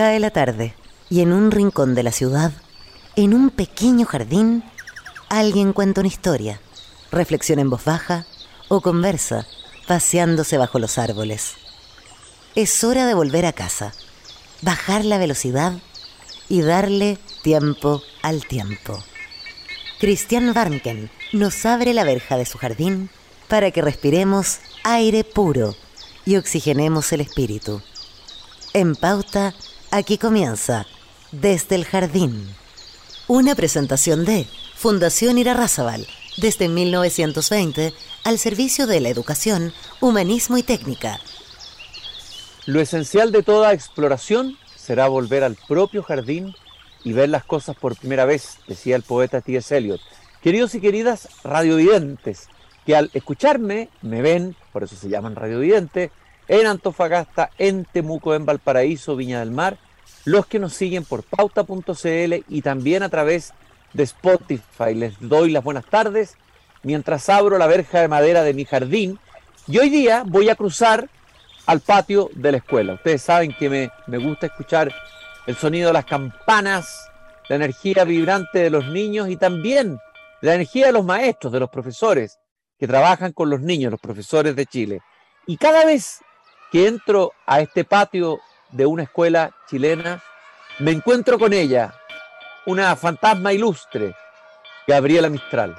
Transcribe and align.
Cae 0.00 0.18
la 0.18 0.30
tarde 0.30 0.74
y 1.10 1.20
en 1.20 1.30
un 1.30 1.50
rincón 1.50 1.94
de 1.94 2.02
la 2.02 2.10
ciudad, 2.10 2.52
en 3.16 3.34
un 3.34 3.50
pequeño 3.50 4.06
jardín, 4.06 4.64
alguien 5.28 5.74
cuenta 5.74 6.00
una 6.00 6.08
historia, 6.08 6.58
reflexiona 7.12 7.60
en 7.60 7.68
voz 7.68 7.84
baja 7.84 8.24
o 8.68 8.80
conversa, 8.80 9.46
paseándose 9.86 10.56
bajo 10.56 10.78
los 10.78 10.96
árboles. 10.96 11.52
Es 12.54 12.82
hora 12.82 13.04
de 13.04 13.12
volver 13.12 13.44
a 13.44 13.52
casa, 13.52 13.92
bajar 14.62 15.04
la 15.04 15.18
velocidad 15.18 15.74
y 16.48 16.62
darle 16.62 17.18
tiempo 17.42 18.00
al 18.22 18.46
tiempo. 18.46 19.04
Cristian 19.98 20.54
Barnken 20.54 21.10
nos 21.34 21.66
abre 21.66 21.92
la 21.92 22.04
verja 22.04 22.38
de 22.38 22.46
su 22.46 22.56
jardín 22.56 23.10
para 23.48 23.70
que 23.70 23.82
respiremos 23.82 24.60
aire 24.82 25.24
puro 25.24 25.76
y 26.24 26.36
oxigenemos 26.36 27.12
el 27.12 27.20
espíritu. 27.20 27.82
En 28.72 28.94
pauta, 28.96 29.52
aquí 29.90 30.18
comienza 30.18 30.86
Desde 31.32 31.74
el 31.74 31.84
Jardín. 31.84 32.46
Una 33.26 33.54
presentación 33.54 34.24
de 34.24 34.46
Fundación 34.76 35.38
Irarrázaval, 35.38 36.06
desde 36.36 36.68
1920 36.68 37.92
al 38.24 38.38
servicio 38.38 38.86
de 38.86 39.00
la 39.00 39.08
educación, 39.08 39.72
humanismo 40.00 40.58
y 40.58 40.62
técnica. 40.62 41.20
Lo 42.66 42.80
esencial 42.80 43.32
de 43.32 43.42
toda 43.42 43.72
exploración 43.72 44.56
será 44.76 45.08
volver 45.08 45.44
al 45.44 45.56
propio 45.68 46.02
jardín 46.02 46.54
y 47.04 47.12
ver 47.12 47.28
las 47.28 47.44
cosas 47.44 47.76
por 47.76 47.96
primera 47.96 48.24
vez, 48.24 48.58
decía 48.66 48.96
el 48.96 49.02
poeta 49.02 49.40
T.S. 49.40 49.76
Eliot. 49.76 50.00
Queridos 50.42 50.74
y 50.74 50.80
queridas 50.80 51.28
radiovidentes, 51.44 52.48
que 52.86 52.96
al 52.96 53.10
escucharme 53.14 53.88
me 54.02 54.22
ven, 54.22 54.56
por 54.72 54.84
eso 54.84 54.96
se 54.96 55.08
llaman 55.08 55.36
radiovidentes, 55.36 56.10
en 56.50 56.66
Antofagasta, 56.66 57.50
en 57.58 57.84
Temuco, 57.84 58.34
en 58.34 58.44
Valparaíso, 58.44 59.14
Viña 59.14 59.38
del 59.38 59.52
Mar, 59.52 59.78
los 60.24 60.46
que 60.46 60.58
nos 60.58 60.72
siguen 60.72 61.04
por 61.04 61.22
pauta.cl 61.22 62.44
y 62.48 62.62
también 62.62 63.04
a 63.04 63.08
través 63.08 63.54
de 63.92 64.02
Spotify. 64.02 64.96
Les 64.96 65.14
doy 65.20 65.52
las 65.52 65.62
buenas 65.62 65.86
tardes 65.86 66.36
mientras 66.82 67.28
abro 67.28 67.56
la 67.56 67.68
verja 67.68 68.00
de 68.00 68.08
madera 68.08 68.42
de 68.42 68.52
mi 68.52 68.64
jardín 68.64 69.20
y 69.68 69.78
hoy 69.78 69.90
día 69.90 70.24
voy 70.26 70.48
a 70.48 70.56
cruzar 70.56 71.08
al 71.66 71.78
patio 71.78 72.30
de 72.34 72.50
la 72.50 72.58
escuela. 72.58 72.94
Ustedes 72.94 73.22
saben 73.22 73.54
que 73.56 73.70
me, 73.70 73.90
me 74.08 74.18
gusta 74.18 74.46
escuchar 74.46 74.92
el 75.46 75.54
sonido 75.54 75.90
de 75.90 75.92
las 75.92 76.04
campanas, 76.04 77.08
la 77.48 77.54
energía 77.54 78.02
vibrante 78.02 78.58
de 78.58 78.70
los 78.70 78.86
niños 78.86 79.28
y 79.28 79.36
también 79.36 80.00
la 80.40 80.56
energía 80.56 80.86
de 80.86 80.92
los 80.92 81.04
maestros, 81.04 81.52
de 81.52 81.60
los 81.60 81.70
profesores 81.70 82.40
que 82.76 82.88
trabajan 82.88 83.30
con 83.32 83.50
los 83.50 83.60
niños, 83.60 83.92
los 83.92 84.00
profesores 84.00 84.56
de 84.56 84.66
Chile. 84.66 85.00
Y 85.46 85.56
cada 85.56 85.84
vez 85.84 86.20
que 86.70 86.86
entro 86.86 87.32
a 87.46 87.60
este 87.60 87.84
patio 87.84 88.40
de 88.70 88.86
una 88.86 89.02
escuela 89.02 89.50
chilena, 89.68 90.22
me 90.78 90.92
encuentro 90.92 91.38
con 91.38 91.52
ella, 91.52 91.92
una 92.66 92.94
fantasma 92.96 93.52
ilustre, 93.52 94.14
Gabriela 94.86 95.28
Mistral. 95.28 95.74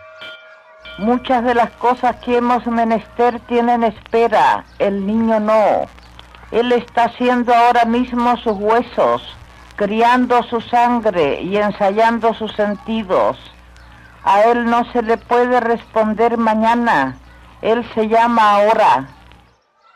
Muchas 0.97 1.43
de 1.45 1.55
las 1.55 1.71
cosas 1.71 2.17
que 2.17 2.37
hemos 2.37 2.65
menester 2.67 3.39
tienen 3.47 3.83
espera, 3.83 4.65
el 4.77 5.05
niño 5.05 5.39
no. 5.39 5.87
Él 6.51 6.71
está 6.73 7.05
haciendo 7.05 7.53
ahora 7.53 7.85
mismo 7.85 8.35
sus 8.37 8.57
huesos, 8.57 9.23
criando 9.77 10.43
su 10.43 10.59
sangre 10.59 11.41
y 11.41 11.55
ensayando 11.55 12.33
sus 12.33 12.51
sentidos. 12.53 13.37
A 14.23 14.41
él 14.43 14.65
no 14.65 14.83
se 14.91 15.01
le 15.01 15.17
puede 15.17 15.61
responder 15.61 16.37
mañana, 16.37 17.17
él 17.61 17.89
se 17.95 18.09
llama 18.09 18.55
ahora. 18.57 19.07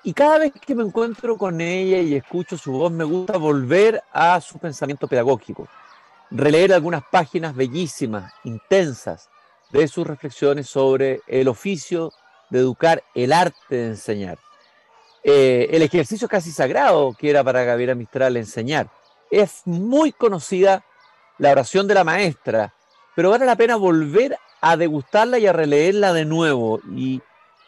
Y 0.05 0.13
cada 0.13 0.37
vez 0.37 0.53
que 0.53 0.75
me 0.75 0.83
encuentro 0.83 1.35
con 1.35 1.59
ella 1.59 1.97
y 1.97 2.13
escucho 2.13 2.59
su 2.59 2.71
voz, 2.73 2.91
me 2.91 3.03
gusta 3.03 3.39
volver 3.39 4.03
a 4.13 4.39
su 4.39 4.59
pensamiento 4.59 5.07
pedagógico, 5.07 5.67
releer 6.29 6.73
algunas 6.73 7.01
páginas 7.11 7.55
bellísimas, 7.55 8.31
intensas, 8.43 9.29
de 9.71 9.87
sus 9.87 10.05
reflexiones 10.05 10.69
sobre 10.69 11.21
el 11.25 11.47
oficio 11.47 12.13
de 12.51 12.59
educar, 12.59 13.03
el 13.15 13.33
arte 13.33 13.57
de 13.69 13.87
enseñar. 13.87 14.37
Eh, 15.23 15.69
el 15.71 15.81
ejercicio 15.81 16.27
casi 16.27 16.51
sagrado 16.51 17.15
que 17.17 17.31
era 17.31 17.43
para 17.43 17.63
Gabriela 17.63 17.95
Mistral 17.95 18.37
enseñar. 18.37 18.87
Es 19.31 19.63
muy 19.65 20.11
conocida 20.11 20.85
la 21.39 21.49
oración 21.49 21.87
de 21.87 21.95
la 21.95 22.03
maestra, 22.03 22.75
pero 23.15 23.31
vale 23.31 23.47
la 23.47 23.55
pena 23.55 23.75
volver 23.75 24.37
a 24.61 24.77
degustarla 24.77 25.39
y 25.39 25.47
a 25.47 25.53
releerla 25.53 26.13
de 26.13 26.25
nuevo. 26.25 26.79
Y 26.95 27.23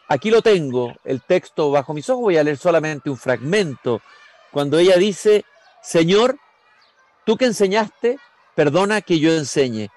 aquí 0.08 0.30
lo 0.30 0.42
tengo, 0.42 0.94
el 1.04 1.22
texto 1.22 1.70
bajo 1.70 1.94
mis 1.94 2.08
ojos, 2.10 2.22
voy 2.22 2.36
a 2.38 2.42
leer 2.42 2.56
solamente 2.56 3.10
un 3.10 3.16
fragmento, 3.16 4.00
cuando 4.50 4.78
ella 4.78 4.96
dice, 4.96 5.44
Señor, 5.82 6.38
tú 7.24 7.36
que 7.36 7.44
enseñaste, 7.44 8.18
perdona 8.54 9.02
que 9.02 9.20
yo 9.20 9.32
enseñe, 9.32 9.90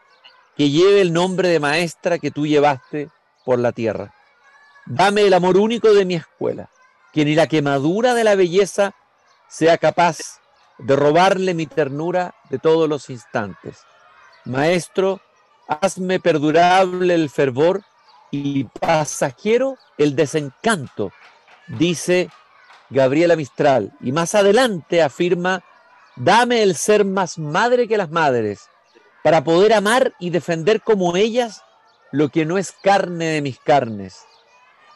que 0.55 0.69
lleve 0.69 1.01
el 1.01 1.13
nombre 1.13 1.47
de 1.47 1.59
maestra 1.59 2.19
que 2.19 2.31
tú 2.31 2.45
llevaste 2.45 3.09
por 3.45 3.57
la 3.59 3.71
tierra. 3.71 4.13
Dame 4.85 5.21
el 5.21 5.33
amor 5.33 5.57
único 5.57 5.93
de 5.93 6.05
mi 6.05 6.15
escuela, 6.15 6.69
que 7.13 7.25
ni 7.25 7.33
la 7.33 7.47
quemadura 7.47 8.13
de 8.13 8.23
la 8.23 8.35
belleza 8.35 8.93
sea 9.47 9.77
capaz 9.77 10.39
de 10.77 10.95
robarle 10.95 11.53
mi 11.53 11.67
ternura 11.67 12.35
de 12.49 12.59
todos 12.59 12.89
los 12.89 13.09
instantes. 13.09 13.79
Maestro, 14.45 15.21
hazme 15.67 16.19
perdurable 16.19 17.13
el 17.13 17.29
fervor 17.29 17.83
y 18.31 18.63
pasajero 18.63 19.77
el 19.97 20.15
desencanto, 20.15 21.11
dice 21.67 22.29
Gabriela 22.89 23.35
Mistral. 23.35 23.91
Y 24.01 24.11
más 24.11 24.33
adelante 24.35 25.01
afirma, 25.01 25.63
dame 26.15 26.63
el 26.63 26.75
ser 26.75 27.05
más 27.05 27.37
madre 27.37 27.87
que 27.87 27.97
las 27.97 28.09
madres, 28.09 28.69
para 29.23 29.43
poder 29.43 29.73
amar 29.73 30.13
y 30.19 30.29
defender 30.29 30.81
como 30.81 31.15
ellas 31.15 31.63
lo 32.11 32.29
que 32.29 32.45
no 32.45 32.57
es 32.57 32.71
carne 32.71 33.25
de 33.25 33.41
mis 33.41 33.59
carnes. 33.59 34.25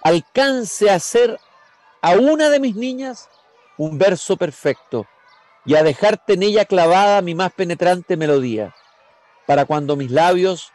Alcance 0.02 0.90
a 0.90 1.00
ser 1.00 1.40
a 2.02 2.12
una 2.12 2.50
de 2.50 2.60
mis 2.60 2.76
niñas 2.76 3.30
un 3.78 3.98
verso 3.98 4.38
perfecto 4.38 5.08
y 5.66 5.76
a 5.76 5.84
dejarte 5.84 6.34
en 6.34 6.44
ella 6.44 6.66
clavada 6.66 7.22
mi 7.22 7.36
más 7.36 7.52
penetrante 7.52 8.16
melodía 8.16 8.76
para 9.46 9.66
cuando 9.66 9.96
mis 9.96 10.12
labios 10.12 10.72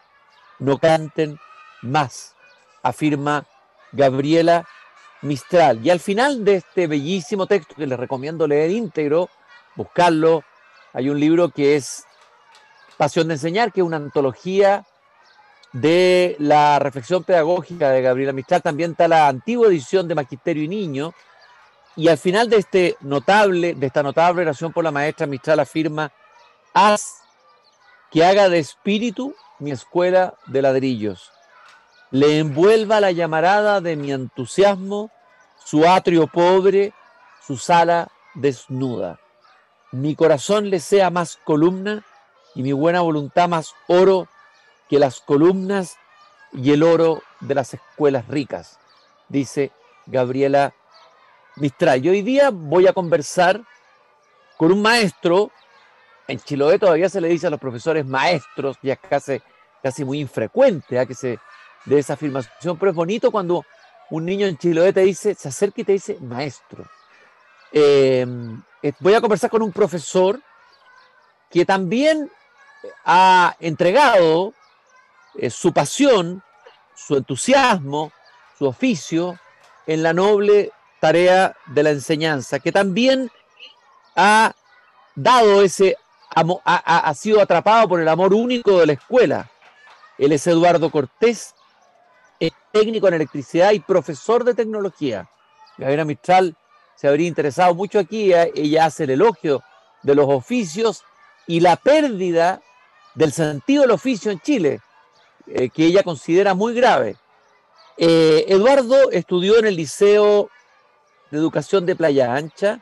no 0.58 0.78
canten 0.78 1.38
más, 1.82 2.34
afirma 2.82 3.44
Gabriela 3.92 4.66
Mistral. 5.22 5.84
Y 5.84 5.90
al 5.90 6.00
final 6.00 6.44
de 6.44 6.56
este 6.56 6.86
bellísimo 6.86 7.46
texto 7.46 7.74
que 7.74 7.86
les 7.86 7.98
recomiendo 7.98 8.46
leer 8.46 8.70
íntegro, 8.70 9.28
buscarlo, 9.76 10.44
hay 10.92 11.08
un 11.08 11.20
libro 11.20 11.50
que 11.50 11.76
es 11.76 12.04
Pasión 12.96 13.28
de 13.28 13.34
Enseñar, 13.34 13.72
que 13.72 13.80
es 13.80 13.86
una 13.86 13.96
antología 13.96 14.84
de 15.72 16.36
la 16.38 16.78
reflexión 16.78 17.22
pedagógica 17.22 17.90
de 17.90 18.02
Gabriela 18.02 18.32
Mistral. 18.32 18.62
También 18.62 18.92
está 18.92 19.08
la 19.08 19.28
antigua 19.28 19.68
edición 19.68 20.08
de 20.08 20.14
Magisterio 20.14 20.62
y 20.62 20.68
Niño. 20.68 21.14
Y 21.96 22.08
al 22.08 22.18
final 22.18 22.48
de 22.48 22.56
este 22.56 22.96
notable, 23.00 23.74
de 23.74 23.86
esta 23.86 24.02
notable 24.02 24.42
oración 24.42 24.72
por 24.72 24.84
la 24.84 24.90
maestra 24.90 25.26
Mistral 25.26 25.60
afirma, 25.60 26.12
haz 26.74 27.22
que 28.10 28.24
haga 28.24 28.48
de 28.48 28.58
espíritu 28.58 29.34
mi 29.58 29.70
escuela 29.70 30.34
de 30.46 30.62
ladrillos, 30.62 31.30
le 32.10 32.38
envuelva 32.38 33.00
la 33.00 33.12
llamarada 33.12 33.80
de 33.80 33.96
mi 33.96 34.12
entusiasmo, 34.12 35.10
su 35.64 35.86
atrio 35.86 36.26
pobre, 36.26 36.92
su 37.46 37.56
sala 37.56 38.10
desnuda. 38.34 39.20
Mi 39.92 40.14
corazón 40.14 40.70
le 40.70 40.80
sea 40.80 41.10
más 41.10 41.38
columna 41.44 42.04
y 42.54 42.62
mi 42.62 42.72
buena 42.72 43.00
voluntad 43.00 43.48
más 43.48 43.74
oro 43.86 44.28
que 44.88 44.98
las 44.98 45.20
columnas 45.20 45.96
y 46.52 46.72
el 46.72 46.82
oro 46.82 47.22
de 47.40 47.54
las 47.54 47.74
escuelas 47.74 48.26
ricas, 48.26 48.78
dice 49.28 49.70
Gabriela 50.06 50.74
Mistral. 51.56 52.04
Y 52.04 52.08
hoy 52.08 52.22
día 52.22 52.50
voy 52.52 52.86
a 52.88 52.92
conversar 52.92 53.60
con 54.56 54.72
un 54.72 54.82
maestro 54.82 55.50
en 56.30 56.38
Chiloé 56.38 56.78
todavía 56.78 57.08
se 57.08 57.20
le 57.20 57.28
dice 57.28 57.48
a 57.48 57.50
los 57.50 57.58
profesores 57.58 58.06
maestros, 58.06 58.78
ya 58.82 58.94
casi, 58.94 59.42
casi 59.82 60.04
muy 60.04 60.20
infrecuente 60.20 60.96
a 60.96 61.02
¿ah? 61.02 61.06
que 61.06 61.14
se 61.14 61.40
de 61.84 61.98
esa 61.98 62.14
afirmación, 62.14 62.78
pero 62.78 62.90
es 62.90 62.96
bonito 62.96 63.30
cuando 63.30 63.64
un 64.10 64.24
niño 64.24 64.46
en 64.46 64.58
Chiloé 64.58 64.92
te 64.92 65.00
dice, 65.00 65.34
se 65.34 65.48
acerca 65.48 65.80
y 65.80 65.84
te 65.84 65.92
dice 65.92 66.18
maestro. 66.20 66.84
Em, 67.72 68.60
eh, 68.82 68.92
voy 68.98 69.14
a 69.14 69.20
conversar 69.20 69.50
con 69.50 69.62
un 69.62 69.72
profesor 69.72 70.40
que 71.48 71.64
también 71.64 72.30
ha 73.04 73.56
entregado 73.60 74.52
eh, 75.34 75.50
su 75.50 75.72
pasión, 75.72 76.42
su 76.94 77.16
entusiasmo, 77.16 78.12
su 78.58 78.66
oficio 78.66 79.38
en 79.86 80.02
la 80.02 80.12
noble 80.12 80.72
tarea 81.00 81.56
de 81.66 81.82
la 81.82 81.90
enseñanza, 81.90 82.58
que 82.58 82.72
también 82.72 83.30
ha 84.16 84.52
dado 85.14 85.62
ese 85.62 85.96
ha, 86.34 87.14
sido 87.14 87.40
atrapado 87.40 87.88
por 87.88 88.00
el 88.00 88.08
amor 88.08 88.32
único 88.34 88.78
de 88.78 88.86
la 88.86 88.92
escuela. 88.92 89.50
Él 90.18 90.32
es 90.32 90.46
Eduardo 90.46 90.90
Cortés, 90.90 91.54
técnico 92.72 93.08
en 93.08 93.14
electricidad 93.14 93.72
y 93.72 93.80
profesor 93.80 94.44
de 94.44 94.54
tecnología. 94.54 95.28
Gabriela 95.76 96.04
Mistral 96.04 96.56
se 96.94 97.08
habría 97.08 97.28
interesado 97.28 97.74
mucho 97.74 97.98
aquí, 97.98 98.32
ella 98.34 98.84
hace 98.84 99.04
el 99.04 99.10
elogio 99.10 99.62
de 100.02 100.14
los 100.14 100.26
oficios 100.28 101.02
y 101.46 101.60
la 101.60 101.76
pérdida 101.76 102.60
del 103.14 103.32
sentido 103.32 103.82
del 103.82 103.90
oficio 103.92 104.30
en 104.30 104.40
Chile, 104.40 104.80
eh, 105.46 105.70
que 105.70 105.86
ella 105.86 106.02
considera 106.02 106.54
muy 106.54 106.74
grave. 106.74 107.16
Eh, 107.96 108.44
Eduardo 108.48 109.10
estudió 109.10 109.58
en 109.58 109.66
el 109.66 109.76
Liceo 109.76 110.50
de 111.30 111.38
Educación 111.38 111.86
de 111.86 111.96
Playa 111.96 112.34
Ancha, 112.34 112.80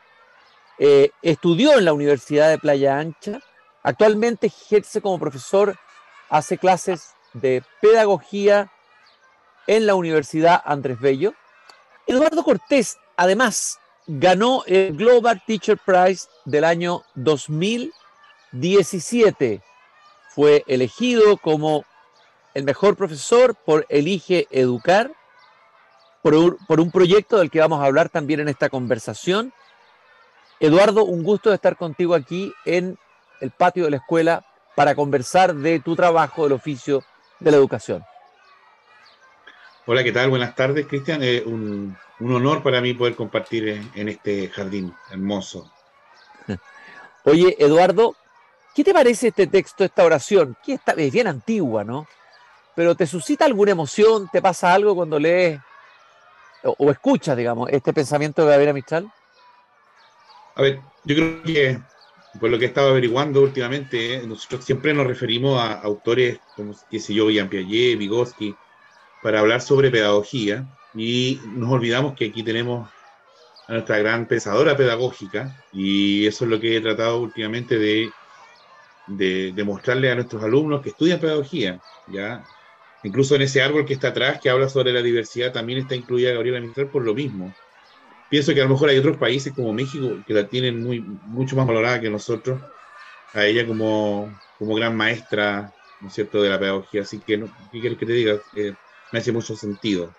eh, 0.77 1.11
estudió 1.21 1.77
en 1.77 1.85
la 1.85 1.93
Universidad 1.93 2.49
de 2.49 2.57
Playa 2.57 2.99
Ancha, 2.99 3.39
actualmente 3.83 4.47
ejerce 4.47 5.01
como 5.01 5.19
profesor, 5.19 5.75
hace 6.29 6.57
clases 6.57 7.15
de 7.33 7.63
pedagogía 7.81 8.71
en 9.69 9.85
la 9.85 9.93
Universidad 9.93 10.61
Andrés 10.65 10.99
Bello. 10.99 11.35
Eduardo 12.07 12.43
Cortés, 12.43 12.97
además, 13.15 13.79
ganó 14.07 14.63
el 14.65 14.97
Global 14.97 15.43
Teacher 15.45 15.77
Prize 15.77 16.27
del 16.43 16.63
año 16.63 17.03
2017. 17.13 19.61
Fue 20.29 20.63
elegido 20.65 21.37
como 21.37 21.85
el 22.55 22.63
mejor 22.63 22.95
profesor 22.95 23.53
por 23.53 23.85
Elige 23.89 24.47
Educar, 24.49 25.13
por 26.23 26.33
un, 26.33 26.91
proyecto 26.91 27.37
del 27.37 27.51
que 27.51 27.59
vamos 27.59 27.79
a 27.79 27.85
hablar 27.85 28.09
también 28.09 28.39
en 28.39 28.49
esta 28.49 28.69
conversación. 28.69 29.53
Eduardo, 30.59 31.05
un 31.05 31.21
gusto 31.21 31.49
de 31.49 31.55
estar 31.57 31.77
contigo 31.77 32.15
aquí 32.15 32.51
en 32.65 32.97
el 33.39 33.51
patio 33.51 33.83
de 33.83 33.91
la 33.91 33.97
escuela 33.97 34.43
para 34.75 34.95
conversar 34.95 35.53
de 35.53 35.79
tu 35.79 35.95
trabajo, 35.95 36.45
del 36.45 36.53
oficio 36.53 37.03
de 37.39 37.51
la 37.51 37.57
educación. 37.57 38.03
Hola, 39.91 40.03
¿qué 40.03 40.11
tal? 40.11 40.29
Buenas 40.29 40.53
tardes, 40.53 40.85
Cristian. 40.85 41.23
Es 41.23 41.43
un, 41.43 41.97
un, 42.19 42.31
honor 42.35 42.61
para 42.61 42.79
mí 42.79 42.93
poder 42.93 43.15
compartir 43.15 43.69
en, 43.69 43.91
en, 43.95 44.09
este 44.09 44.47
jardín 44.49 44.93
hermoso. 45.09 45.67
Oye, 47.23 47.55
Eduardo, 47.57 48.15
¿qué 48.75 48.83
te 48.83 48.93
parece 48.93 49.29
este 49.29 49.47
texto, 49.47 49.83
esta 49.83 50.05
oración? 50.05 50.55
Que 50.63 50.73
está, 50.73 50.91
es 50.91 51.11
bien 51.11 51.25
antigua, 51.25 51.83
¿no? 51.83 52.07
Pero 52.75 52.93
¿te 52.93 53.07
suscita 53.07 53.45
alguna 53.45 53.71
emoción? 53.71 54.29
¿Te 54.31 54.43
pasa 54.43 54.75
algo 54.75 54.93
cuando 54.93 55.17
lees 55.17 55.59
o, 56.63 56.75
o 56.77 56.91
escuchas, 56.91 57.35
digamos, 57.35 57.67
este 57.71 57.91
pensamiento 57.91 58.43
de 58.43 58.51
Gabriela 58.51 58.73
Mistral? 58.73 59.11
A 60.53 60.61
ver, 60.61 60.81
yo 61.03 61.15
creo 61.15 61.41
que 61.41 61.79
por 62.39 62.51
lo 62.51 62.59
que 62.59 62.65
he 62.65 62.67
estado 62.67 62.89
averiguando 62.89 63.41
últimamente, 63.41 64.13
eh, 64.13 64.27
nosotros 64.27 64.63
siempre 64.63 64.93
nos 64.93 65.07
referimos 65.07 65.59
a 65.59 65.81
autores 65.81 66.39
como, 66.55 66.75
qué 66.91 66.99
sé 66.99 67.15
yo, 67.15 67.31
Jean 67.31 67.49
Piaget, 67.49 67.97
Vygotsky, 67.97 68.55
para 69.21 69.39
hablar 69.39 69.61
sobre 69.61 69.91
pedagogía 69.91 70.67
y 70.93 71.43
nos 71.53 71.71
olvidamos 71.71 72.13
que 72.15 72.25
aquí 72.27 72.43
tenemos 72.43 72.89
a 73.67 73.73
nuestra 73.73 73.99
gran 73.99 74.27
pensadora 74.27 74.77
pedagógica 74.77 75.55
y 75.71 76.27
eso 76.27 76.45
es 76.45 76.51
lo 76.51 76.59
que 76.59 76.77
he 76.77 76.81
tratado 76.81 77.21
últimamente 77.21 77.77
de, 77.79 78.15
de, 79.05 79.53
de 79.53 79.63
mostrarle 79.63 80.11
a 80.11 80.15
nuestros 80.15 80.43
alumnos 80.43 80.81
que 80.81 80.89
estudian 80.89 81.19
pedagogía, 81.19 81.79
¿ya? 82.05 82.47
Incluso 83.03 83.35
en 83.35 83.43
ese 83.43 83.61
árbol 83.61 83.85
que 83.85 83.93
está 83.93 84.09
atrás, 84.09 84.39
que 84.41 84.49
habla 84.49 84.69
sobre 84.69 84.93
la 84.93 85.01
diversidad, 85.01 85.53
también 85.53 85.79
está 85.79 85.95
incluida 85.95 86.33
Gabriela 86.33 86.61
Mistral 86.61 86.89
por 86.89 87.03
lo 87.05 87.13
mismo. 87.15 87.57
Pienso 88.29 88.53
que 88.53 88.61
a 88.61 88.65
lo 88.65 88.69
mejor 88.71 88.89
hay 88.89 88.97
otros 88.99 89.17
países 89.17 89.53
como 89.55 89.73
México 89.73 90.23
que 90.25 90.33
la 90.33 90.47
tienen 90.49 90.81
muy, 90.83 91.03
mucho 91.23 91.55
más 91.55 91.67
valorada 91.67 92.01
que 92.01 92.09
nosotros, 92.09 92.63
a 93.33 93.45
ella 93.45 93.67
como, 93.67 94.39
como 94.57 94.75
gran 94.75 94.95
maestra, 94.97 95.73
¿no 95.99 96.07
es 96.09 96.13
cierto?, 96.13 96.41
de 96.41 96.49
la 96.49 96.59
pedagogía. 96.59 97.01
Así 97.03 97.21
que, 97.21 97.39
¿qué 97.71 97.79
quieres 97.81 97.97
que 97.97 98.05
te 98.05 98.13
diga? 98.13 98.41
Eh, 98.53 98.75
me 99.11 99.19
hace 99.19 99.31
mucho 99.31 99.55
sentido. 99.55 100.13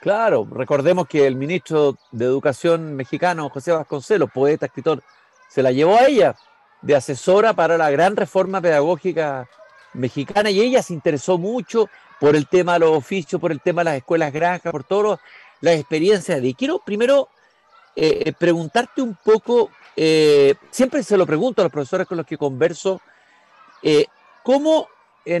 Claro, 0.00 0.46
recordemos 0.50 1.08
que 1.08 1.26
el 1.26 1.34
ministro 1.34 1.96
de 2.12 2.24
Educación 2.24 2.94
mexicano, 2.94 3.48
José 3.50 3.72
Vasconcelos, 3.72 4.30
poeta, 4.30 4.66
escritor, 4.66 5.02
se 5.48 5.62
la 5.62 5.72
llevó 5.72 5.96
a 5.96 6.06
ella 6.06 6.36
de 6.82 6.94
asesora 6.94 7.52
para 7.52 7.76
la 7.76 7.90
gran 7.90 8.14
reforma 8.14 8.60
pedagógica 8.60 9.48
mexicana 9.94 10.50
y 10.50 10.60
ella 10.60 10.82
se 10.82 10.94
interesó 10.94 11.38
mucho 11.38 11.88
por 12.20 12.36
el 12.36 12.46
tema 12.46 12.74
de 12.74 12.80
los 12.80 12.96
oficios, 12.96 13.40
por 13.40 13.50
el 13.50 13.60
tema 13.60 13.80
de 13.80 13.86
las 13.86 13.96
escuelas 13.96 14.32
granjas, 14.32 14.70
por 14.70 14.84
todas 14.84 15.18
las 15.60 15.74
experiencias. 15.74 16.42
Y 16.42 16.54
quiero 16.54 16.78
primero 16.78 17.28
eh, 17.96 18.32
preguntarte 18.38 19.02
un 19.02 19.16
poco, 19.16 19.70
eh, 19.96 20.54
siempre 20.70 21.02
se 21.02 21.16
lo 21.16 21.26
pregunto 21.26 21.62
a 21.62 21.64
los 21.64 21.72
profesores 21.72 22.06
con 22.06 22.16
los 22.16 22.26
que 22.26 22.38
converso, 22.38 23.00
eh, 23.82 24.06
¿cómo 24.44 24.88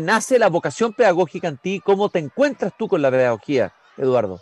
nace 0.00 0.38
la 0.38 0.48
vocación 0.48 0.92
pedagógica 0.92 1.48
en 1.48 1.58
ti? 1.58 1.80
¿Cómo 1.84 2.08
te 2.08 2.18
encuentras 2.18 2.72
tú 2.78 2.88
con 2.88 3.00
la 3.00 3.10
pedagogía, 3.10 3.72
Eduardo? 3.96 4.40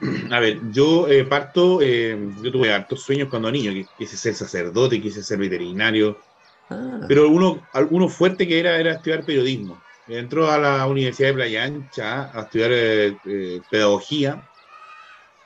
A 0.30 0.40
ver, 0.40 0.60
yo 0.72 1.08
eh, 1.08 1.24
parto, 1.24 1.80
eh, 1.82 2.18
yo 2.42 2.52
tuve 2.52 2.72
hartos 2.72 3.02
sueños 3.02 3.28
cuando 3.28 3.50
niño, 3.50 3.72
quise 3.96 4.16
ser 4.16 4.34
sacerdote, 4.34 5.00
quise 5.00 5.22
ser 5.22 5.38
veterinario, 5.38 6.18
ah. 6.70 7.00
pero 7.08 7.28
uno, 7.28 7.66
uno 7.90 8.08
fuerte 8.08 8.46
que 8.46 8.58
era 8.58 8.78
era 8.78 8.92
estudiar 8.92 9.24
periodismo. 9.24 9.80
Entró 10.08 10.50
a 10.50 10.58
la 10.58 10.86
Universidad 10.86 11.30
de 11.30 11.34
Playa 11.34 11.64
Ancha 11.64 12.30
a 12.32 12.42
estudiar 12.42 12.70
eh, 12.72 13.16
eh, 13.24 13.60
pedagogía, 13.70 14.48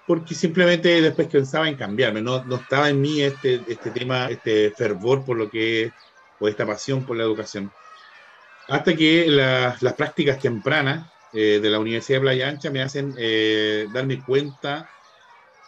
porque 0.06 0.34
simplemente 0.34 1.00
después 1.00 1.28
pensaba 1.28 1.68
en 1.68 1.76
cambiarme, 1.76 2.20
no, 2.20 2.44
no 2.44 2.56
estaba 2.56 2.90
en 2.90 3.00
mí 3.00 3.22
este, 3.22 3.62
este 3.68 3.90
tema, 3.90 4.28
este 4.28 4.70
fervor 4.72 5.24
por 5.24 5.38
lo 5.38 5.48
que 5.48 5.92
o 6.40 6.48
esta 6.48 6.66
pasión 6.66 7.04
por 7.04 7.16
la 7.16 7.22
educación. 7.22 7.70
Hasta 8.70 8.94
que 8.96 9.26
la, 9.28 9.76
las 9.80 9.94
prácticas 9.94 10.40
tempranas 10.40 11.10
eh, 11.32 11.60
de 11.60 11.70
la 11.70 11.78
Universidad 11.80 12.18
de 12.18 12.22
Playa 12.22 12.48
Ancha 12.48 12.70
me 12.70 12.82
hacen 12.82 13.14
eh, 13.18 13.88
darme 13.90 14.24
cuenta 14.24 14.90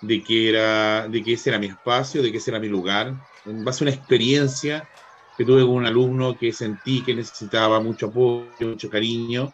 de 0.00 0.22
que, 0.24 0.50
era, 0.50 1.08
de 1.08 1.22
que 1.22 1.34
ese 1.34 1.50
era 1.50 1.58
mi 1.60 1.66
espacio, 1.68 2.22
de 2.22 2.32
que 2.32 2.38
ese 2.38 2.50
era 2.52 2.60
mi 2.60 2.68
lugar, 2.68 3.16
en 3.44 3.64
base 3.64 3.84
a 3.84 3.88
una 3.88 3.96
experiencia 3.96 4.88
que 5.36 5.44
tuve 5.44 5.62
con 5.62 5.72
un 5.72 5.86
alumno 5.86 6.36
que 6.36 6.52
sentí 6.52 7.04
que 7.04 7.14
necesitaba 7.14 7.80
mucho 7.82 8.06
apoyo, 8.08 8.68
mucho 8.68 8.90
cariño. 8.90 9.52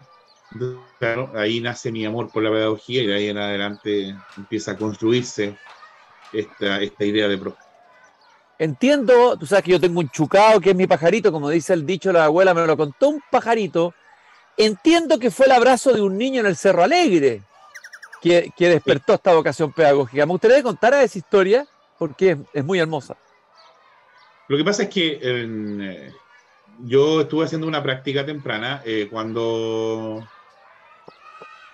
Claro, 0.99 1.33
ahí 1.37 1.61
nace 1.61 1.93
mi 1.93 2.05
amor 2.05 2.31
por 2.33 2.43
la 2.43 2.51
pedagogía 2.51 3.03
y 3.03 3.07
de 3.07 3.15
ahí 3.15 3.29
en 3.29 3.39
adelante 3.39 4.21
empieza 4.37 4.73
a 4.73 4.79
construirse 4.79 5.61
esta, 6.33 6.83
esta 6.83 7.05
idea 7.07 7.29
de 7.29 7.39
profe. 7.39 7.68
Entiendo, 8.59 9.37
tú 9.39 9.47
sabes 9.47 9.65
que 9.65 9.71
yo 9.71 9.81
tengo 9.81 10.01
un 10.01 10.11
chucado 10.11 10.61
que 10.61 10.71
es 10.71 10.77
mi 10.77 10.87
pajarito, 10.87 11.31
como 11.31 11.49
dice 11.49 11.75
el 11.75 11.87
dicho, 11.87 12.13
la 12.13 12.25
abuela 12.25 12.55
me 12.55 12.67
lo 12.67 12.77
contó 12.77 13.09
un 13.09 13.23
pajarito. 13.31 13.95
Entiendo 14.57 15.19
que 15.19 15.31
fue 15.31 15.47
el 15.47 15.53
abrazo 15.53 15.93
de 15.93 16.03
un 16.03 16.19
niño 16.19 16.41
en 16.41 16.47
el 16.47 16.57
Cerro 16.57 16.83
Alegre 16.83 17.43
que, 18.21 18.53
que 18.57 18.69
despertó 18.69 19.15
esta 19.15 19.33
vocación 19.33 19.73
pedagógica. 19.73 20.27
Me 20.27 20.33
gustaría 20.33 20.63
contar 20.63 20.95
esa 20.95 21.19
historia 21.19 21.67
porque 21.99 22.33
es, 22.33 22.39
es 22.53 22.65
muy 22.65 22.81
hermosa. 22.81 23.17
Lo 24.49 24.57
que 24.57 24.65
pasa 24.65 24.85
es 24.85 24.89
que 24.89 25.19
eh, 25.23 26.13
yo 26.81 27.21
estuve 27.21 27.45
haciendo 27.45 27.67
una 27.67 27.83
práctica 27.83 28.25
temprana 28.25 28.83
eh, 28.85 29.09
cuando 29.11 30.27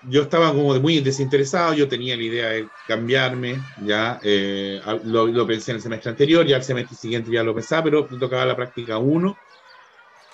yo 0.09 0.23
estaba 0.23 0.53
como 0.53 0.79
muy 0.81 1.01
desinteresado, 1.01 1.75
yo 1.75 1.89
tenía 1.89 2.17
la 2.17 2.23
idea 2.23 2.49
de 2.51 2.69
cambiarme, 2.87 3.57
ya 3.85 4.21
eh, 4.23 4.81
lo, 5.05 5.27
lo, 5.27 5.47
pensé 5.47 5.71
en 5.71 5.77
el 5.77 5.83
semestre 5.83 6.11
anterior, 6.11 6.47
ya 6.47 6.57
el 6.57 6.63
semestre 6.63 6.97
siguiente 6.97 7.31
ya 7.31 7.43
lo 7.43 7.55
pensaba, 7.55 7.85
pero 7.85 8.09
me 8.11 8.19
tocaba 8.19 8.45
la 8.45 8.57
práctica 8.57 8.99
1. 8.99 9.37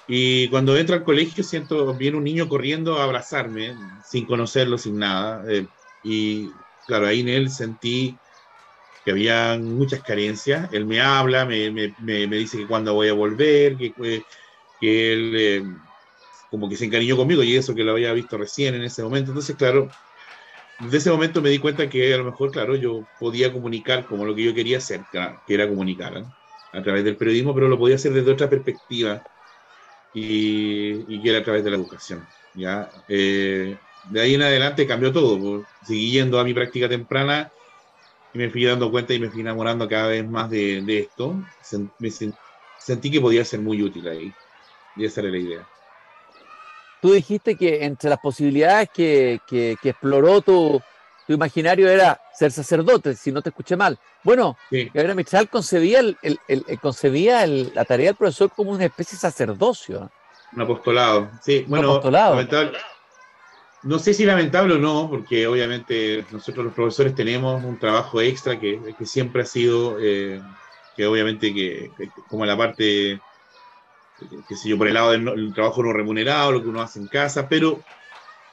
Y 0.08 0.48
cuando 0.48 0.76
entro 0.76 0.96
al 0.96 1.04
colegio 1.04 1.44
siento, 1.44 1.94
viene 1.94 2.16
un 2.16 2.24
niño 2.24 2.48
corriendo 2.48 2.98
a 2.98 3.04
abrazarme, 3.04 3.74
sin 4.04 4.26
conocerlo, 4.26 4.76
sin 4.76 4.98
nada. 4.98 5.44
Eh, 5.48 5.66
y 6.02 6.50
claro, 6.86 7.06
ahí 7.06 7.20
en 7.20 7.28
él 7.28 7.50
sentí 7.50 8.18
que 9.04 9.12
había 9.12 9.56
muchas 9.58 10.02
carencias. 10.02 10.68
Él 10.72 10.86
me 10.86 11.00
habla, 11.00 11.44
me, 11.44 11.70
me, 11.70 11.94
me, 12.00 12.26
me 12.26 12.36
dice 12.36 12.58
que 12.58 12.66
cuándo 12.66 12.94
voy 12.94 13.08
a 13.08 13.12
volver, 13.12 13.76
que, 13.76 13.92
que 14.80 15.12
él 15.12 15.32
eh, 15.36 15.62
como 16.50 16.68
que 16.68 16.76
se 16.76 16.86
encariñó 16.86 17.16
conmigo 17.16 17.42
y 17.44 17.56
eso 17.56 17.74
que 17.74 17.84
lo 17.84 17.92
había 17.92 18.12
visto 18.12 18.38
recién 18.38 18.74
en 18.76 18.82
ese 18.84 19.02
momento. 19.04 19.32
Entonces, 19.32 19.56
claro, 19.56 19.96
desde 20.78 20.98
ese 20.98 21.10
momento 21.10 21.42
me 21.42 21.50
di 21.50 21.58
cuenta 21.60 21.88
que 21.88 22.12
a 22.14 22.18
lo 22.18 22.24
mejor, 22.24 22.50
claro, 22.52 22.76
yo 22.76 23.08
podía 23.18 23.52
comunicar 23.52 24.06
como 24.06 24.24
lo 24.26 24.34
que 24.34 24.44
yo 24.44 24.54
quería 24.54 24.78
hacer, 24.78 25.06
que 25.10 25.54
era 25.54 25.68
comunicar 25.68 26.16
¿eh? 26.18 26.26
a 26.72 26.82
través 26.82 27.04
del 27.04 27.16
periodismo, 27.18 27.54
pero 27.54 27.68
lo 27.68 27.78
podía 27.78 27.96
hacer 27.96 28.12
desde 28.14 28.32
otra 28.32 28.50
perspectiva 28.50 29.22
y, 30.12 31.14
y 31.16 31.22
que 31.22 31.30
era 31.30 31.38
a 31.40 31.44
través 31.44 31.64
de 31.64 31.70
la 31.70 31.76
educación. 31.76 32.28
¿ya? 32.52 32.90
Eh, 33.08 33.80
de 34.02 34.20
ahí 34.20 34.34
en 34.34 34.42
adelante 34.42 34.86
cambió 34.86 35.12
todo. 35.12 35.68
Seguí 35.82 36.12
yendo 36.12 36.38
a 36.40 36.44
mi 36.44 36.54
práctica 36.54 36.88
temprana 36.88 37.52
y 38.32 38.38
me 38.38 38.50
fui 38.50 38.64
dando 38.64 38.90
cuenta 38.90 39.14
y 39.14 39.20
me 39.20 39.30
fui 39.30 39.40
enamorando 39.42 39.88
cada 39.88 40.08
vez 40.08 40.28
más 40.28 40.50
de, 40.50 40.82
de 40.82 41.00
esto. 41.00 41.44
Me 41.98 42.10
sentí 42.76 43.10
que 43.10 43.20
podía 43.20 43.44
ser 43.44 43.62
muy 43.62 43.82
útil 43.82 44.08
ahí. 44.08 44.36
Y 44.94 45.04
esa 45.06 45.20
era 45.22 45.30
la 45.30 45.38
idea. 45.38 45.68
Tú 47.00 47.12
dijiste 47.12 47.56
que 47.56 47.84
entre 47.84 48.10
las 48.10 48.18
posibilidades 48.18 48.90
que, 48.92 49.40
que, 49.46 49.76
que 49.82 49.90
exploró 49.90 50.40
tu, 50.40 50.80
tu, 51.26 51.32
imaginario 51.32 51.88
era 51.88 52.20
ser 52.34 52.52
sacerdote, 52.52 53.14
si 53.14 53.32
no 53.32 53.40
te 53.40 53.48
escuché 53.48 53.76
mal. 53.76 53.98
Bueno, 54.22 54.56
sí. 54.68 54.84
Gabriela 54.86 55.14
Mistral 55.14 55.48
concebía, 55.48 56.00
el, 56.00 56.16
el, 56.22 56.38
el 56.48 56.78
concebía 56.78 57.46
la 57.46 57.84
tarea 57.84 58.06
del 58.06 58.16
profesor 58.16 58.50
como 58.54 58.72
una 58.72 58.84
especie 58.84 59.16
de 59.16 59.20
sacerdocio. 59.20 60.10
Un 60.52 60.62
apostolado, 60.62 61.30
sí. 61.42 61.64
Bueno, 61.68 61.90
apostolado. 61.90 62.34
Lamentable, 62.34 62.78
no 63.82 63.98
sé 63.98 64.12
si 64.12 64.26
lamentable 64.26 64.74
o 64.74 64.78
no, 64.78 65.08
porque 65.08 65.46
obviamente 65.46 66.24
nosotros 66.30 66.66
los 66.66 66.74
profesores 66.74 67.14
tenemos 67.14 67.64
un 67.64 67.78
trabajo 67.78 68.20
extra 68.20 68.60
que, 68.60 68.78
que 68.98 69.06
siempre 69.06 69.42
ha 69.42 69.46
sido, 69.46 69.96
eh, 69.98 70.40
que 70.96 71.06
obviamente 71.06 71.54
que, 71.54 71.90
como 72.28 72.44
la 72.44 72.58
parte, 72.58 73.20
qué 74.48 74.56
sé 74.56 74.68
yo, 74.68 74.78
por 74.78 74.88
el 74.88 74.94
lado 74.94 75.12
del 75.12 75.52
trabajo 75.54 75.82
no 75.82 75.92
remunerado, 75.92 76.52
lo 76.52 76.62
que 76.62 76.68
uno 76.68 76.82
hace 76.82 76.98
en 76.98 77.06
casa, 77.06 77.48
pero 77.48 77.80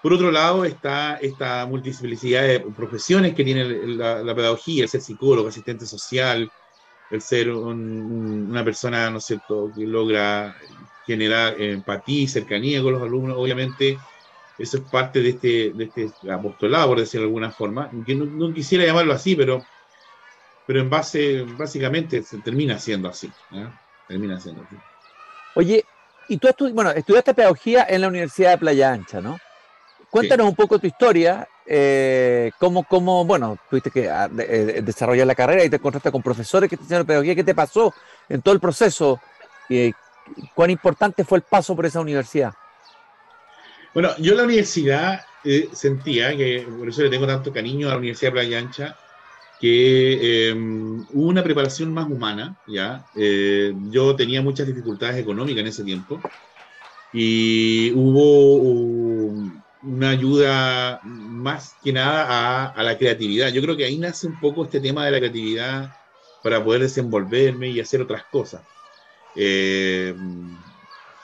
por 0.01 0.13
otro 0.13 0.31
lado 0.31 0.63
está 0.63 1.15
esta 1.15 1.65
multiplicidad 1.65 2.43
de 2.43 2.59
profesiones 2.59 3.33
que 3.33 3.43
tiene 3.43 3.65
la, 3.65 4.35
pedagogía, 4.35 4.83
el 4.83 4.89
ser 4.89 5.01
psicólogo, 5.01 5.49
asistente 5.49 5.85
social, 5.85 6.49
el 7.09 7.21
ser 7.21 7.51
una 7.51 8.63
persona, 8.63 9.09
¿no 9.09 9.17
es 9.17 9.25
cierto?, 9.25 9.71
que 9.75 9.85
logra 9.85 10.55
generar 11.05 11.59
empatía 11.59 12.23
y 12.23 12.27
cercanía 12.27 12.81
con 12.81 12.93
los 12.93 13.01
alumnos, 13.01 13.37
obviamente 13.37 13.97
eso 14.57 14.77
es 14.77 14.83
parte 14.83 15.21
de 15.21 15.29
este, 15.29 15.71
de 15.73 15.91
este 15.95 16.31
apostolado, 16.31 16.89
por 16.89 16.99
decirlo 16.99 17.25
de 17.25 17.29
alguna 17.29 17.51
forma, 17.51 17.89
que 18.05 18.15
no, 18.15 18.53
quisiera 18.53 18.85
llamarlo 18.85 19.13
así, 19.13 19.35
pero, 19.35 19.63
pero 20.65 20.81
en 20.81 20.89
base, 20.89 21.43
básicamente 21.57 22.23
se 22.23 22.39
termina 22.39 22.79
siendo 22.79 23.07
así, 23.07 23.31
termina 24.07 24.39
siendo 24.39 24.63
así. 24.63 24.75
Oye, 25.57 25.83
y 26.29 26.37
tú 26.37 26.47
bueno, 26.71 26.91
estudiaste 26.91 27.33
pedagogía 27.33 27.87
en 27.89 28.01
la 28.01 28.09
Universidad 28.09 28.51
de 28.51 28.57
Playa 28.59 28.93
Ancha, 28.93 29.19
¿no? 29.19 29.39
Cuéntanos 30.11 30.47
un 30.47 30.55
poco 30.55 30.77
tu 30.77 30.85
historia, 30.85 31.47
eh, 31.65 32.51
cómo, 32.59 32.83
cómo, 32.83 33.25
bueno, 33.25 33.57
tuviste 33.67 33.89
que 33.89 34.07
ah, 34.07 34.29
eh, 34.37 34.81
desarrollar 34.83 35.25
la 35.25 35.33
carrera 35.33 35.63
y 35.63 35.69
te 35.71 35.77
encontraste 35.77 36.11
con 36.11 36.21
profesores 36.21 36.69
que 36.69 36.77
te 36.77 36.83
enseñaron 36.83 37.07
pedagogía, 37.07 37.33
¿qué 37.33 37.43
te 37.43 37.55
pasó 37.55 37.91
en 38.29 38.43
todo 38.43 38.53
el 38.53 38.59
proceso? 38.59 39.19
y 39.67 39.91
¿Cuán 40.53 40.69
importante 40.69 41.23
fue 41.23 41.39
el 41.39 41.43
paso 41.43 41.75
por 41.75 41.87
esa 41.87 42.01
universidad? 42.01 42.53
Bueno, 43.95 44.11
yo 44.19 44.33
en 44.33 44.37
la 44.37 44.43
universidad 44.43 45.25
eh, 45.43 45.69
sentía 45.73 46.37
que, 46.37 46.67
por 46.77 46.87
eso 46.87 47.01
le 47.01 47.09
tengo 47.09 47.25
tanto 47.25 47.51
cariño 47.51 47.87
a 47.87 47.93
la 47.93 47.97
Universidad 47.97 48.29
de 48.29 48.33
Playa 48.33 48.59
Ancha, 48.59 48.95
que 49.59 50.49
em, 50.49 51.01
hubo 51.13 51.27
una 51.27 51.43
preparación 51.43 51.93
más 51.93 52.07
humana, 52.07 52.57
¿ya? 52.67 53.05
yo 53.89 54.15
tenía 54.15 54.41
muchas 54.41 54.67
dificultades 54.67 55.17
económicas 55.17 55.61
en 55.61 55.67
ese 55.67 55.83
tiempo 55.83 56.21
y 57.13 57.91
hubo 57.93 58.57
una 59.83 60.09
ayuda 60.09 60.99
más 61.03 61.75
que 61.83 61.93
nada 61.93 62.71
a, 62.71 62.83
la 62.83 62.97
creatividad. 62.97 63.49
Yo 63.49 63.61
creo 63.61 63.77
que 63.77 63.85
ahí 63.85 63.97
nace 63.97 64.27
un 64.27 64.39
poco 64.39 64.65
este 64.65 64.79
tema 64.79 65.05
de 65.05 65.11
la 65.11 65.19
creatividad 65.19 65.95
para 66.43 66.63
poder 66.63 66.81
desenvolverme 66.81 67.69
y 67.69 67.79
hacer 67.79 68.01
otras 68.01 68.23
cosas. 68.25 68.61
Eh, 69.35 70.15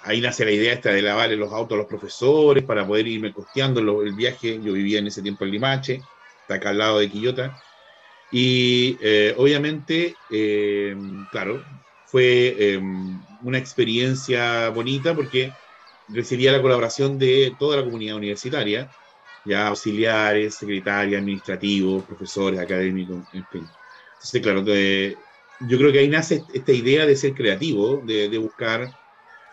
ahí 0.04 0.22
nace 0.22 0.46
la 0.46 0.52
idea 0.52 0.74
esta 0.74 0.92
de 0.92 1.02
lavarle 1.02 1.36
los 1.36 1.52
autos 1.52 1.76
a 1.76 1.80
los 1.80 1.88
profesores 1.88 2.64
para 2.64 2.86
poder 2.86 3.08
irme 3.08 3.34
costeando 3.34 4.02
el 4.02 4.14
viaje. 4.14 4.60
Yo 4.64 4.74
vivía 4.74 5.00
en 5.00 5.08
ese 5.08 5.22
tiempo 5.22 5.46
en 5.46 5.52
Limache, 5.52 6.02
está 6.42 6.56
acá 6.56 6.70
al 6.70 6.78
lado 6.78 7.00
de 7.00 7.10
Quillota. 7.10 7.62
Y 8.36 8.98
eh, 9.00 9.36
obviamente, 9.38 10.18
eh, 10.28 10.96
claro, 11.30 11.68
fue 12.04 12.80
una 13.42 13.60
experiencia 13.60 14.70
bonita 14.70 15.16
porque 15.16 15.56
recibía 16.08 16.52
la 16.52 16.60
colaboración 16.60 17.20
de 17.20 17.56
toda 17.60 17.78
la 17.78 17.84
comunidad 17.84 18.16
universitaria, 18.16 18.92
ya 19.44 19.68
auxiliares, 19.68 20.56
secretarios, 20.56 21.20
administrativos, 21.20 22.06
profesores, 22.08 22.60
académicos, 22.60 23.28
en 23.34 23.46
fin. 23.46 23.72
Entonces, 24.14 24.42
claro, 24.42 24.66
yo 25.60 25.78
creo 25.78 25.92
que 25.92 26.00
ahí 26.00 26.08
nace 26.08 26.44
esta 26.52 26.72
idea 26.72 27.06
de 27.06 27.16
ser 27.16 27.36
creativo, 27.36 28.02
de, 28.04 28.36
buscar 28.40 28.96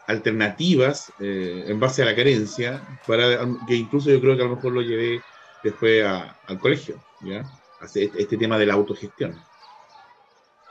alternativas 0.07 1.13
eh, 1.19 1.65
en 1.67 1.79
base 1.79 2.01
a 2.01 2.07
la 2.07 2.17
carencia, 2.17 2.83
para 3.07 3.47
que 3.67 3.77
incluso 3.77 4.11
yo 4.11 4.23
creo 4.23 4.37
que 4.37 4.43
a 4.43 4.47
lo 4.47 4.57
mejor 4.57 4.73
lo 4.73 4.81
llevé 4.81 5.23
después 5.63 6.03
al 6.03 6.59
colegio, 6.59 7.03
¿ya? 7.19 7.45
Este, 7.83 8.11
este 8.17 8.37
tema 8.37 8.59
de 8.59 8.67
la 8.67 8.75
autogestión. 8.75 9.41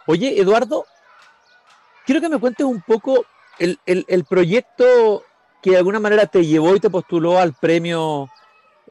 Oye, 0.06 0.40
Eduardo, 0.40 0.86
quiero 2.06 2.22
que 2.22 2.30
me 2.30 2.40
cuentes 2.40 2.66
un 2.66 2.82
poco 2.82 3.26
el, 3.58 3.80
el, 3.86 4.06
el 4.08 4.26
proyecto 4.26 5.24
que 5.62 5.72
de 5.72 5.78
alguna 5.78 6.00
manera 6.00 6.26
te 6.26 6.46
llevó 6.46 6.76
y 6.76 6.80
te 6.80 6.90
postuló 6.90 7.38
al 7.38 7.54
premio 7.54 8.30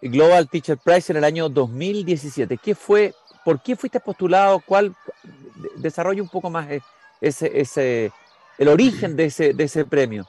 Global 0.02 0.48
Teacher 0.48 0.78
Prize 0.78 1.12
en 1.12 1.18
el 1.18 1.25
año 1.25 1.48
2017. 1.48 2.58
¿Qué 2.58 2.75
fue? 2.75 3.14
¿Por 3.44 3.62
qué 3.62 3.76
fuiste 3.76 4.00
postulado? 4.00 4.60
¿Cuál? 4.64 4.94
Desarrolla 5.76 6.22
un 6.22 6.28
poco 6.28 6.50
más 6.50 6.68
ese, 7.20 7.60
ese, 7.60 8.12
el 8.58 8.68
origen 8.68 9.16
de 9.16 9.26
ese, 9.26 9.54
de 9.54 9.64
ese 9.64 9.84
premio. 9.84 10.28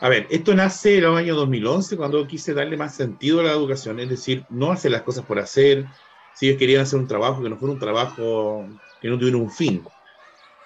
A 0.00 0.08
ver, 0.08 0.28
esto 0.30 0.54
nace 0.54 0.98
en 0.98 1.04
el 1.04 1.16
año 1.16 1.34
2011 1.34 1.96
cuando 1.96 2.24
quise 2.26 2.54
darle 2.54 2.76
más 2.76 2.94
sentido 2.94 3.40
a 3.40 3.44
la 3.44 3.50
educación, 3.50 3.98
es 3.98 4.08
decir, 4.08 4.44
no 4.48 4.70
hacer 4.70 4.92
las 4.92 5.02
cosas 5.02 5.24
por 5.24 5.40
hacer, 5.40 5.86
si 6.38 6.46
ellos 6.46 6.58
querían 6.58 6.82
hacer 6.82 6.98
un 6.98 7.08
trabajo 7.08 7.42
que 7.42 7.48
no 7.48 7.56
fuera 7.56 7.72
un 7.72 7.80
trabajo 7.80 8.68
que 9.00 9.08
no 9.08 9.18
tuviera 9.18 9.38
un 9.38 9.50
fin. 9.50 9.82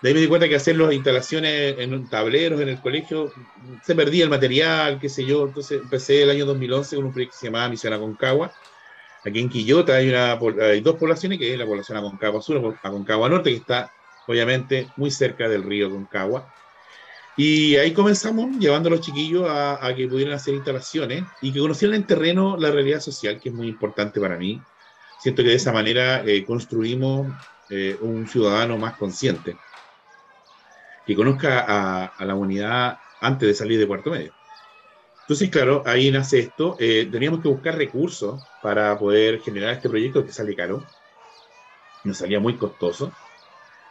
De 0.02 0.09
ahí 0.09 0.14
me 0.14 0.21
di 0.21 0.26
cuenta 0.26 0.49
que 0.49 0.57
hacer 0.57 0.76
las 0.76 0.93
instalaciones 0.93 1.76
en 1.79 2.09
tableros 2.09 2.61
en 2.61 2.69
el 2.69 2.81
colegio 2.81 3.33
se 3.83 3.95
perdía 3.95 4.25
el 4.25 4.31
material, 4.31 4.99
qué 5.00 5.09
sé 5.09 5.25
yo. 5.25 5.47
Entonces 5.47 5.81
empecé 5.81 6.25
el 6.25 6.31
año 6.31 6.45
2011 6.45 6.97
con 6.97 7.07
un 7.07 7.12
proyecto 7.12 7.35
que 7.35 7.38
se 7.38 7.47
llamaba 7.47 7.69
Misión 7.69 7.93
Aconcagua. 7.93 8.52
Aquí 9.25 9.38
en 9.38 9.49
Quillota 9.49 9.95
hay, 9.95 10.09
una, 10.09 10.33
hay 10.33 10.81
dos 10.81 10.97
poblaciones, 10.97 11.38
que 11.38 11.52
es 11.52 11.59
la 11.59 11.64
población 11.64 11.99
Aconcagua 11.99 12.43
Sur 12.43 12.76
Aconcagua 12.83 13.29
Norte, 13.29 13.50
que 13.50 13.57
está 13.57 13.93
obviamente 14.26 14.88
muy 14.97 15.11
cerca 15.11 15.49
del 15.49 15.62
río 15.62 15.87
Aconcagua. 15.87 16.52
Y 17.37 17.76
ahí 17.76 17.93
comenzamos 17.93 18.59
llevando 18.59 18.88
a 18.88 18.93
los 18.93 19.00
chiquillos 19.00 19.47
a, 19.49 19.93
que 19.97 20.07
pudieran 20.07 20.35
hacer 20.35 20.55
instalaciones 20.55 21.25
y 21.41 21.52
que 21.52 21.61
conocieran 21.61 21.97
en 21.97 22.07
terreno 22.07 22.57
la 22.59 22.71
realidad 22.71 23.00
social, 23.00 23.41
que 23.41 23.49
es 23.49 23.55
muy 23.55 23.69
importante 23.69 24.21
para 24.21 24.37
mí. 24.37 24.61
Siento 25.23 25.45
que 25.45 25.50
de 25.50 25.55
esa 25.55 25.73
manera 25.73 26.25
eh, 26.26 26.45
construimos 26.45 27.33
eh, 27.71 27.97
un 28.00 28.26
ciudadano 28.26 28.76
más 28.76 28.97
consciente 28.97 29.57
que 31.07 31.14
conozca 31.14 31.64
a, 31.69 32.25
la 32.25 32.35
unidad 32.35 32.99
antes 33.21 33.47
de 33.47 33.55
salir 33.55 33.79
de 33.79 33.87
cuarto 33.87 34.11
medio. 34.11 34.33
Entonces, 35.21 35.49
claro, 35.49 35.85
ahí 35.87 36.11
nace 36.11 36.41
esto. 36.41 36.75
Eh, 36.81 37.09
teníamos 37.11 37.41
que 37.41 37.47
buscar 37.47 37.76
recursos 37.76 38.43
para 38.62 38.99
poder 38.99 39.41
generar 39.41 39.75
este 39.75 39.88
proyecto 39.88 40.26
que 40.26 40.33
sale 40.33 40.57
caro. 40.57 40.85
Nos 42.02 42.19
salía 42.19 42.41
muy 42.41 42.57
costoso. 42.57 43.12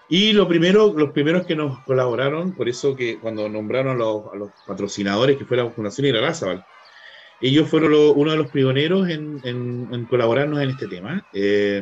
Y 0.10 0.34
lo 0.34 0.50
primero, 0.50 0.94
los 0.94 1.12
primeros 1.12 1.46
que 1.46 1.56
nos 1.56 1.80
colaboraron, 1.86 2.52
por 2.52 2.68
eso 2.68 2.94
que 2.94 3.18
cuando 3.20 3.48
nombraron 3.48 3.96
a 3.96 4.36
los, 4.36 4.52
patrocinadores, 4.68 5.38
que 5.38 5.46
fue 5.46 5.56
la 5.56 5.70
Fundación 5.70 6.08
Irarrázaval, 6.08 6.66
ellos 7.42 7.70
fueron 7.70 7.94
uno 7.94 8.32
de 8.32 8.38
los 8.38 8.52
pioneros 8.52 9.10
en, 9.10 10.06
colaborarnos 10.10 10.62
en 10.62 10.70
este 10.70 10.88
tema. 10.88 11.26
Eh, 11.34 11.82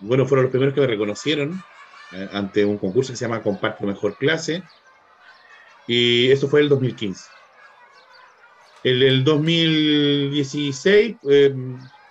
bueno, 0.00 0.26
fueron 0.26 0.44
los 0.44 0.50
primeros 0.50 0.74
que 0.74 0.80
me 0.80 0.86
reconocieron 0.86 1.62
eh, 2.12 2.28
ante 2.32 2.64
un 2.64 2.78
concurso 2.78 3.12
que 3.12 3.16
se 3.16 3.24
llama 3.24 3.42
Comparte 3.42 3.86
Mejor 3.86 4.16
Clase. 4.16 4.62
Y 5.86 6.30
eso 6.30 6.48
fue 6.48 6.60
el 6.60 6.68
2015. 6.68 7.24
En 8.82 9.02
el 9.02 9.24
2016 9.24 11.16
eh, 11.28 11.54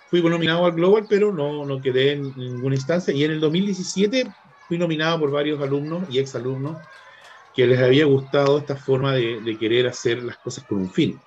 fui 0.08 0.22
nominado 0.22 0.64
al 0.64 0.72
Global, 0.72 1.06
pero 1.08 1.32
no, 1.32 1.64
no 1.66 1.80
quedé 1.80 2.12
en 2.12 2.34
ninguna 2.36 2.76
instancia. 2.76 3.12
Y 3.12 3.24
en 3.24 3.32
el 3.32 3.40
2017 3.40 4.26
fui 4.68 4.78
nominado 4.78 5.20
por 5.20 5.30
varios 5.30 5.60
alumnos 5.60 6.04
y 6.10 6.18
exalumnos 6.18 6.76
que 7.54 7.66
les 7.66 7.80
había 7.80 8.04
gustado 8.04 8.58
esta 8.58 8.76
forma 8.76 9.14
de, 9.14 9.56
querer 9.58 9.86
hacer 9.86 10.22
las 10.22 10.38
cosas 10.38 10.64
con 10.64 10.78
un 10.78 10.90
fin. 10.90 11.20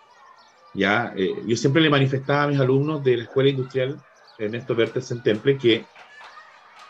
Ya, 0.74 1.14
eh, 1.16 1.44
yo 1.46 1.56
siempre 1.56 1.82
le 1.82 1.90
manifestaba 1.90 2.44
a 2.44 2.48
mis 2.48 2.60
alumnos 2.60 3.04
de 3.04 3.18
la 3.18 3.24
Escuela 3.24 3.50
Industrial 3.50 3.98
Ernesto 4.40 4.76
Bertes 4.76 5.12
en 5.12 5.22
Temple 5.22 5.58
que 5.58 5.86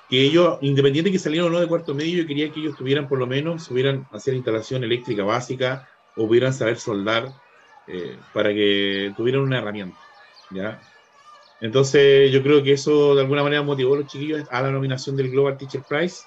que 0.10 0.22
ellos, 0.22 0.60
independiente 0.62 1.10
de 1.10 1.14
que 1.14 1.20
salieran 1.20 1.48
o 1.48 1.52
no 1.52 1.60
de 1.60 1.68
cuarto 1.68 1.96
medio, 1.96 2.22
yo 2.22 2.28
quería 2.28 2.52
que 2.52 2.60
ellos 2.60 2.76
tuvieran 2.76 3.08
por 3.08 3.20
lo 3.20 3.28
menos, 3.28 3.64
subieran 3.64 4.06
hacer 4.12 4.34
instalación 4.34 4.84
eléctrica 4.84 5.24
básica 5.24 5.88
o 6.16 6.28
pudieran 6.28 6.54
saber 6.54 6.78
soldar 6.78 7.34
eh, 7.88 8.20
para 8.32 8.54
que 8.54 9.14
tuvieran 9.16 9.42
una 9.42 9.60
herramienta. 9.60 9.98
¿ya? 10.52 10.80
Entonces 11.62 12.32
yo 12.32 12.44
creo 12.44 12.62
que 12.62 12.74
eso 12.74 13.16
de 13.16 13.22
alguna 13.22 13.44
manera 13.44 13.64
motivó 13.64 13.96
a 13.96 14.00
los 14.00 14.08
chiquillos 14.08 14.46
a 14.52 14.62
la 14.62 14.72
nominación 14.72 15.16
del 15.16 15.32
Global 15.32 15.58
Teacher 15.58 15.82
Prize 15.88 16.24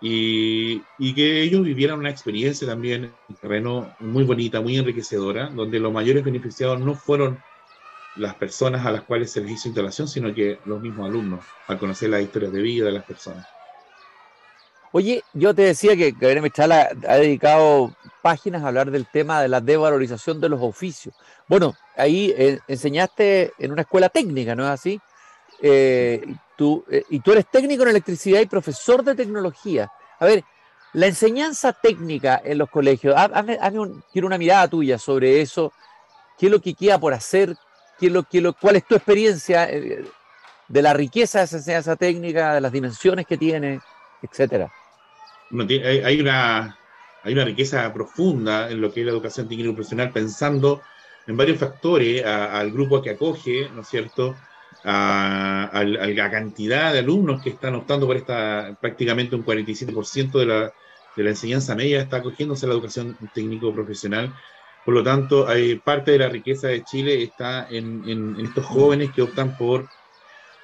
y, 0.00 1.14
que 1.14 1.42
ellos 1.42 1.64
vivieran 1.64 1.98
una 1.98 2.10
experiencia 2.10 2.66
también 2.66 3.12
en 3.28 3.36
terreno 3.36 3.94
muy 4.00 4.24
bonita, 4.24 4.60
muy 4.60 4.76
enriquecedora, 4.76 5.48
donde 5.48 5.80
los 5.80 5.92
mayores 5.92 6.24
beneficiados 6.24 6.80
no 6.80 6.94
fueron 6.94 7.38
las 8.16 8.34
personas 8.34 8.84
a 8.86 8.90
las 8.90 9.02
cuales 9.02 9.30
se 9.30 9.40
les 9.40 9.52
hizo 9.52 9.68
instalación, 9.68 10.08
sino 10.08 10.34
que 10.34 10.58
los 10.64 10.80
mismos 10.80 11.08
alumnos, 11.08 11.44
al 11.66 11.78
conocer 11.78 12.10
las 12.10 12.22
historias 12.22 12.52
de 12.52 12.62
vida 12.62 12.86
de 12.86 12.92
las 12.92 13.04
personas. 13.04 13.46
Oye, 14.90 15.22
yo 15.34 15.54
te 15.54 15.62
decía 15.62 15.96
que 15.96 16.12
Gabriel 16.12 16.42
Mechala 16.42 16.88
ha 17.06 17.16
dedicado 17.16 17.94
páginas 18.22 18.62
a 18.62 18.68
hablar 18.68 18.90
del 18.90 19.06
tema 19.06 19.42
de 19.42 19.48
la 19.48 19.60
devalorización 19.60 20.40
de 20.40 20.48
los 20.48 20.62
oficios. 20.62 21.14
Bueno, 21.46 21.74
ahí 21.96 22.34
eh, 22.36 22.58
enseñaste 22.66 23.52
en 23.58 23.72
una 23.72 23.82
escuela 23.82 24.08
técnica, 24.08 24.54
¿no 24.54 24.64
es 24.64 24.70
así? 24.70 25.00
Eh, 25.60 26.24
eh, 26.90 27.04
y 27.10 27.20
tú 27.20 27.32
eres 27.32 27.46
técnico 27.46 27.84
en 27.84 27.90
electricidad 27.90 28.40
y 28.40 28.46
profesor 28.46 29.04
de 29.04 29.14
tecnología. 29.14 29.90
A 30.18 30.26
ver, 30.26 30.42
la 30.92 31.06
enseñanza 31.06 31.72
técnica 31.72 32.40
en 32.44 32.58
los 32.58 32.68
colegios, 32.68 33.14
hazme, 33.16 33.58
quiero 34.12 34.26
una 34.26 34.38
mirada 34.38 34.66
tuya 34.68 34.98
sobre 34.98 35.40
eso. 35.40 35.72
¿Qué 36.36 36.46
es 36.46 36.52
lo 36.52 36.60
que 36.60 36.74
queda 36.74 36.98
por 36.98 37.14
hacer? 37.14 37.54
¿Cuál 38.60 38.76
es 38.76 38.86
tu 38.86 38.94
experiencia 38.94 39.68
eh, 39.70 40.04
de 40.68 40.82
la 40.82 40.94
riqueza 40.94 41.38
de 41.38 41.44
esa 41.44 41.56
enseñanza 41.56 41.96
técnica, 41.96 42.54
de 42.54 42.60
las 42.60 42.72
dimensiones 42.72 43.26
que 43.26 43.36
tiene, 43.36 43.80
etcétera? 44.22 44.72
hay, 45.50 46.20
una, 46.20 46.78
hay 47.22 47.32
una 47.32 47.44
riqueza 47.44 47.92
profunda 47.92 48.70
en 48.70 48.80
lo 48.80 48.92
que 48.92 49.00
es 49.00 49.06
la 49.06 49.12
educación 49.12 49.48
técnico 49.48 49.74
profesional, 49.74 50.10
pensando 50.12 50.82
en 51.26 51.36
varios 51.36 51.58
factores 51.58 52.24
al 52.24 52.70
grupo 52.70 53.02
que 53.02 53.10
acoge, 53.10 53.68
¿no 53.74 53.82
es 53.82 53.88
cierto? 53.88 54.36
A, 54.84 55.82
la 55.84 56.30
cantidad 56.30 56.92
de 56.92 57.00
alumnos 57.00 57.42
que 57.42 57.50
están 57.50 57.74
optando 57.74 58.06
por 58.06 58.16
esta, 58.16 58.76
prácticamente 58.80 59.36
un 59.36 59.44
47% 59.44 60.38
de 60.38 60.46
la, 60.46 60.72
de 61.16 61.22
la 61.22 61.30
enseñanza 61.30 61.74
media 61.74 62.00
está 62.00 62.18
acogiéndose 62.18 62.64
a 62.64 62.68
la 62.68 62.74
educación 62.74 63.16
técnico 63.34 63.72
profesional. 63.74 64.32
Por 64.84 64.94
lo 64.94 65.02
tanto, 65.02 65.46
hay 65.46 65.76
parte 65.76 66.12
de 66.12 66.18
la 66.18 66.28
riqueza 66.28 66.68
de 66.68 66.84
Chile 66.84 67.22
está 67.22 67.66
en, 67.68 68.08
en, 68.08 68.40
estos 68.40 68.64
jóvenes 68.64 69.10
que 69.10 69.22
optan 69.22 69.56
por, 69.58 69.86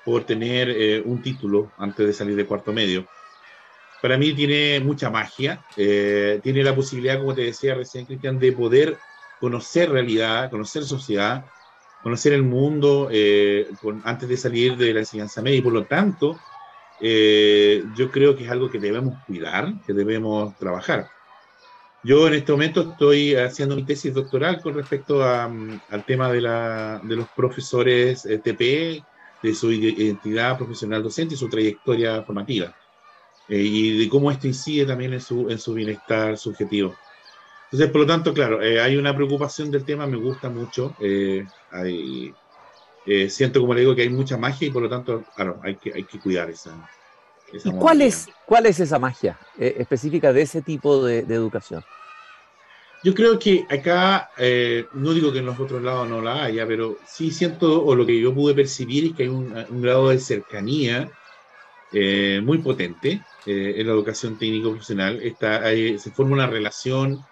por 0.04 0.24
tener 0.24 0.70
eh, 0.70 1.02
un 1.04 1.20
título 1.20 1.72
antes 1.76 2.06
de 2.06 2.12
salir 2.12 2.36
de 2.36 2.46
cuarto 2.46 2.72
medio 2.72 3.06
para 4.04 4.18
mí 4.18 4.34
tiene 4.34 4.80
mucha 4.80 5.08
magia, 5.08 5.64
eh, 5.78 6.38
tiene 6.42 6.62
la 6.62 6.74
posibilidad, 6.74 7.18
como 7.18 7.34
te 7.34 7.40
decía 7.40 7.74
recién, 7.74 8.04
Cristian, 8.04 8.38
de 8.38 8.52
poder 8.52 8.98
conocer 9.40 9.90
realidad, 9.90 10.50
conocer 10.50 10.84
sociedad, 10.84 11.46
conocer 12.04 12.34
el 12.34 12.44
mundo 12.44 13.08
eh, 13.10 13.66
antes 14.04 14.28
de 14.28 14.36
salir 14.36 14.76
de 14.76 14.92
la 14.92 15.00
enseñanza 15.00 15.42
media 15.42 15.58
y 15.58 15.62
por 15.62 15.72
lo 15.72 15.86
tanto 15.86 16.38
eh, 17.00 17.82
yo 17.96 18.10
creo 18.10 18.36
que 18.36 18.44
es 18.44 18.50
algo 18.50 18.70
que 18.70 18.78
debemos 18.78 19.16
cuidar, 19.26 19.72
que 19.84 19.92
debemos 19.92 20.56
trabajar. 20.58 21.08
Yo 22.04 22.28
en 22.28 22.34
este 22.34 22.52
momento 22.52 22.92
estoy 22.92 23.34
haciendo 23.34 23.74
mi 23.74 23.84
tesis 23.84 24.12
doctoral 24.12 24.60
con 24.60 24.74
respecto 24.74 25.24
al 25.24 26.04
tema 26.06 26.30
de, 26.30 26.42
la, 26.42 27.00
de 27.02 27.16
los 27.16 27.26
profesores 27.30 28.22
TP, 28.22 29.02
de 29.42 29.54
su 29.54 29.72
identidad 29.72 30.58
profesional 30.58 31.02
docente 31.02 31.34
y 31.34 31.38
su 31.38 31.48
trayectoria 31.48 32.22
formativa. 32.22 32.74
Eh, 33.48 33.62
y 33.62 33.98
de 33.98 34.08
cómo 34.08 34.30
esto 34.30 34.46
incide 34.46 34.86
también 34.86 35.14
en 35.14 35.20
su, 35.20 35.48
en 35.50 35.58
su 35.58 35.74
bienestar 35.74 36.36
subjetivo. 36.36 36.94
Entonces, 37.74 37.90
por 37.90 38.02
lo 38.02 38.06
tanto, 38.06 38.32
claro, 38.32 38.62
eh, 38.62 38.80
hay 38.80 38.96
una 38.96 39.12
preocupación 39.16 39.68
del 39.68 39.84
tema, 39.84 40.06
me 40.06 40.16
gusta 40.16 40.48
mucho. 40.48 40.94
Eh, 41.00 41.44
siento, 43.28 43.60
como 43.60 43.74
le 43.74 43.80
digo, 43.80 43.96
que 43.96 44.02
hay 44.02 44.10
mucha 44.10 44.36
magia 44.36 44.68
y 44.68 44.70
por 44.70 44.84
lo 44.84 44.88
tanto, 44.88 45.24
claro, 45.34 45.58
hay 45.60 45.74
que, 45.74 45.92
hay 45.92 46.04
que 46.04 46.20
cuidar 46.20 46.48
esa. 46.48 46.88
¿Y 47.52 47.72
cuál 47.72 48.02
es, 48.02 48.28
cuál 48.46 48.66
es 48.66 48.78
esa 48.78 49.00
magia 49.00 49.36
específica 49.58 50.32
de 50.32 50.42
ese 50.42 50.62
tipo 50.62 51.04
de, 51.04 51.18
educación? 51.18 51.82
Yo 53.02 53.12
creo 53.12 53.40
que 53.40 53.66
acá, 53.68 54.30
no 54.92 55.12
digo 55.12 55.32
que 55.32 55.40
en 55.40 55.46
los 55.46 55.58
otros 55.58 55.82
lados 55.82 56.08
no 56.08 56.22
la 56.22 56.44
haya, 56.44 56.64
pero 56.68 56.98
sí 57.04 57.32
siento, 57.32 57.84
o 57.84 57.96
lo 57.96 58.06
que 58.06 58.20
yo 58.20 58.32
pude 58.32 58.54
percibir 58.54 59.06
es 59.06 59.16
que 59.16 59.24
hay 59.24 59.30
un, 59.30 59.52
un 59.68 59.82
grado 59.82 60.10
de 60.10 60.20
cercanía 60.20 61.10
eh, 61.92 62.40
muy 62.40 62.58
potente 62.58 63.20
eh, 63.46 63.74
en 63.78 63.86
la 63.88 63.92
educación 63.94 64.38
técnico 64.38 64.70
profesional. 64.70 65.20
Está, 65.20 65.62
se 65.70 66.10
forma 66.12 66.34
una 66.34 66.46
relación 66.46 67.24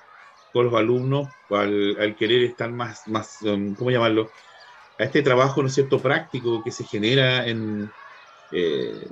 con 0.52 0.66
los 0.66 0.74
alumnos 0.74 1.28
al, 1.50 2.16
querer 2.18 2.42
estar 2.42 2.70
más, 2.70 3.06
más 3.08 3.42
um, 3.42 3.74
¿cómo 3.74 3.90
llamarlo? 3.90 4.30
A 4.98 5.04
este 5.04 5.22
trabajo, 5.22 5.62
¿no 5.62 5.68
es 5.68 5.74
cierto?, 5.74 6.00
práctico 6.00 6.62
que 6.62 6.70
se 6.70 6.84
genera 6.84 7.46
en, 7.46 7.90
eh, 8.52 9.08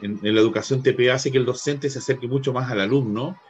en, 0.00 0.18
la 0.22 0.40
educación 0.40 0.82
TPA 0.82 1.14
hace 1.14 1.32
que 1.32 1.38
el 1.38 1.46
docente 1.46 1.88
se 1.88 1.98
acerque 1.98 2.28
mucho 2.28 2.52
más 2.52 2.70
al 2.70 2.80
alumno, 2.80 3.40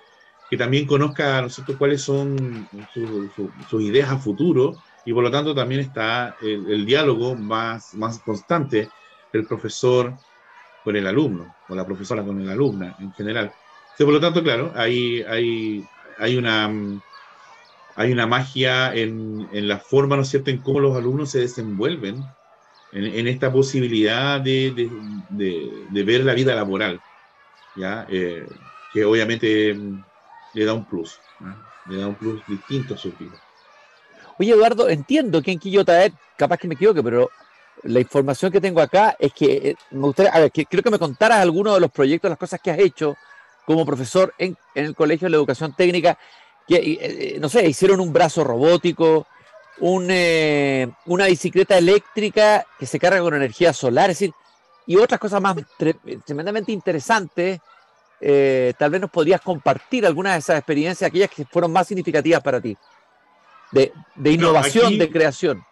que 0.48 0.56
también 0.56 0.86
conozca, 0.86 1.40
¿no 1.40 1.48
es 1.48 1.54
cierto?, 1.54 1.76
cuáles 1.76 2.02
son 2.02 2.68
sus 2.92 3.82
ideas 3.82 4.10
a 4.10 4.18
futuro 4.18 4.76
y 5.04 5.12
por 5.12 5.22
lo 5.22 5.30
tanto 5.30 5.54
también 5.54 5.80
está 5.80 6.36
el, 6.40 6.70
el 6.70 6.86
diálogo 6.86 7.34
más, 7.34 7.94
más 7.94 8.18
constante 8.20 8.88
del 9.32 9.46
profesor 9.46 10.14
con 10.84 10.94
el 10.94 11.06
alumno, 11.06 11.56
o 11.68 11.74
la 11.74 11.86
profesora 11.86 12.22
con 12.22 12.40
el 12.40 12.48
alumna 12.48 12.94
en 13.00 13.12
general. 13.14 13.52
por 13.98 14.08
lo 14.08 14.20
tanto, 14.20 14.42
claro, 14.42 14.72
hay, 14.76 15.22
hay, 15.22 15.82
hay, 16.18 16.36
una, 16.36 16.70
hay 17.96 18.12
una 18.12 18.26
magia 18.26 18.94
en, 18.94 19.48
en, 19.52 19.68
la 19.68 19.78
forma, 19.78 20.16
¿no 20.16 20.22
es 20.22 20.28
cierto?, 20.28 20.50
en 20.50 20.58
cómo 20.58 20.80
los 20.80 20.96
alumnos 20.96 21.30
se 21.30 21.40
desenvuelven 21.40 22.24
en, 22.92 23.26
esta 23.26 23.52
posibilidad 23.52 24.40
de, 24.40 24.70
de, 25.30 25.70
de, 25.90 26.02
ver 26.04 26.24
la 26.24 26.32
vida 26.32 26.54
laboral, 26.54 27.00
¿ya? 27.74 28.06
Eh, 28.08 28.46
que 28.92 29.04
obviamente 29.04 29.76
le 30.54 30.64
da 30.64 30.72
un 30.72 30.84
plus, 30.84 31.18
le 31.86 31.96
da 31.96 32.06
un 32.06 32.14
plus 32.14 32.40
distinto 32.46 32.94
a 32.94 32.96
su 32.96 33.10
vida. 33.12 33.32
Oye, 34.38 34.52
Eduardo, 34.52 34.88
entiendo 34.88 35.42
que 35.42 35.50
en 35.50 35.58
Quillota, 35.58 36.04
capaz 36.36 36.56
que 36.56 36.68
me 36.68 36.74
equivoque, 36.74 37.02
pero 37.02 37.30
la 37.82 38.00
información 38.00 38.52
que 38.52 38.60
tengo 38.60 38.80
acá 38.80 39.16
es 39.18 39.32
que 39.32 39.70
eh, 39.70 39.76
me 39.90 40.02
gustaría, 40.02 40.32
a 40.32 40.40
ver, 40.40 40.52
que, 40.52 40.64
creo 40.64 40.82
que 40.82 40.90
me 40.90 40.98
contaras 40.98 41.38
algunos 41.38 41.74
de 41.74 41.80
los 41.80 41.90
proyectos, 41.90 42.28
las 42.28 42.38
cosas 42.38 42.60
que 42.62 42.70
has 42.70 42.78
hecho 42.78 43.16
como 43.66 43.84
profesor 43.84 44.34
en, 44.38 44.56
en 44.74 44.84
el 44.84 44.94
Colegio 44.94 45.26
de 45.26 45.30
la 45.30 45.36
Educación 45.36 45.74
Técnica, 45.74 46.16
que, 46.66 46.76
eh, 46.76 46.98
eh, 47.00 47.38
no 47.40 47.48
sé, 47.48 47.66
hicieron 47.66 48.00
un 48.00 48.12
brazo 48.12 48.44
robótico, 48.44 49.26
un, 49.80 50.04
una 51.06 51.26
bicicleta 51.26 51.76
eléctrica 51.76 52.64
que 52.78 52.86
se 52.86 52.98
carga 52.98 53.20
con 53.20 53.34
energía 53.34 53.72
solar, 53.72 54.10
es 54.10 54.18
decir, 54.18 54.34
y 54.86 54.96
otras 54.96 55.18
cosas 55.18 55.40
más 55.40 55.56
tremendamente 56.24 56.70
interesantes. 56.70 57.60
tal 58.78 58.90
vez 58.90 59.00
nos 59.00 59.10
podrías 59.10 59.40
compartir 59.40 60.06
algunas 60.06 60.34
de 60.34 60.38
esas 60.38 60.58
experiencias, 60.58 61.08
aquellas 61.08 61.30
que 61.30 61.44
fueron 61.44 61.72
más 61.72 61.88
significativas 61.88 62.40
para 62.42 62.60
ti, 62.60 62.76
de, 63.72 63.92
de 64.14 64.30
innovación, 64.30 64.96
de 64.96 65.10
creación 65.10 65.64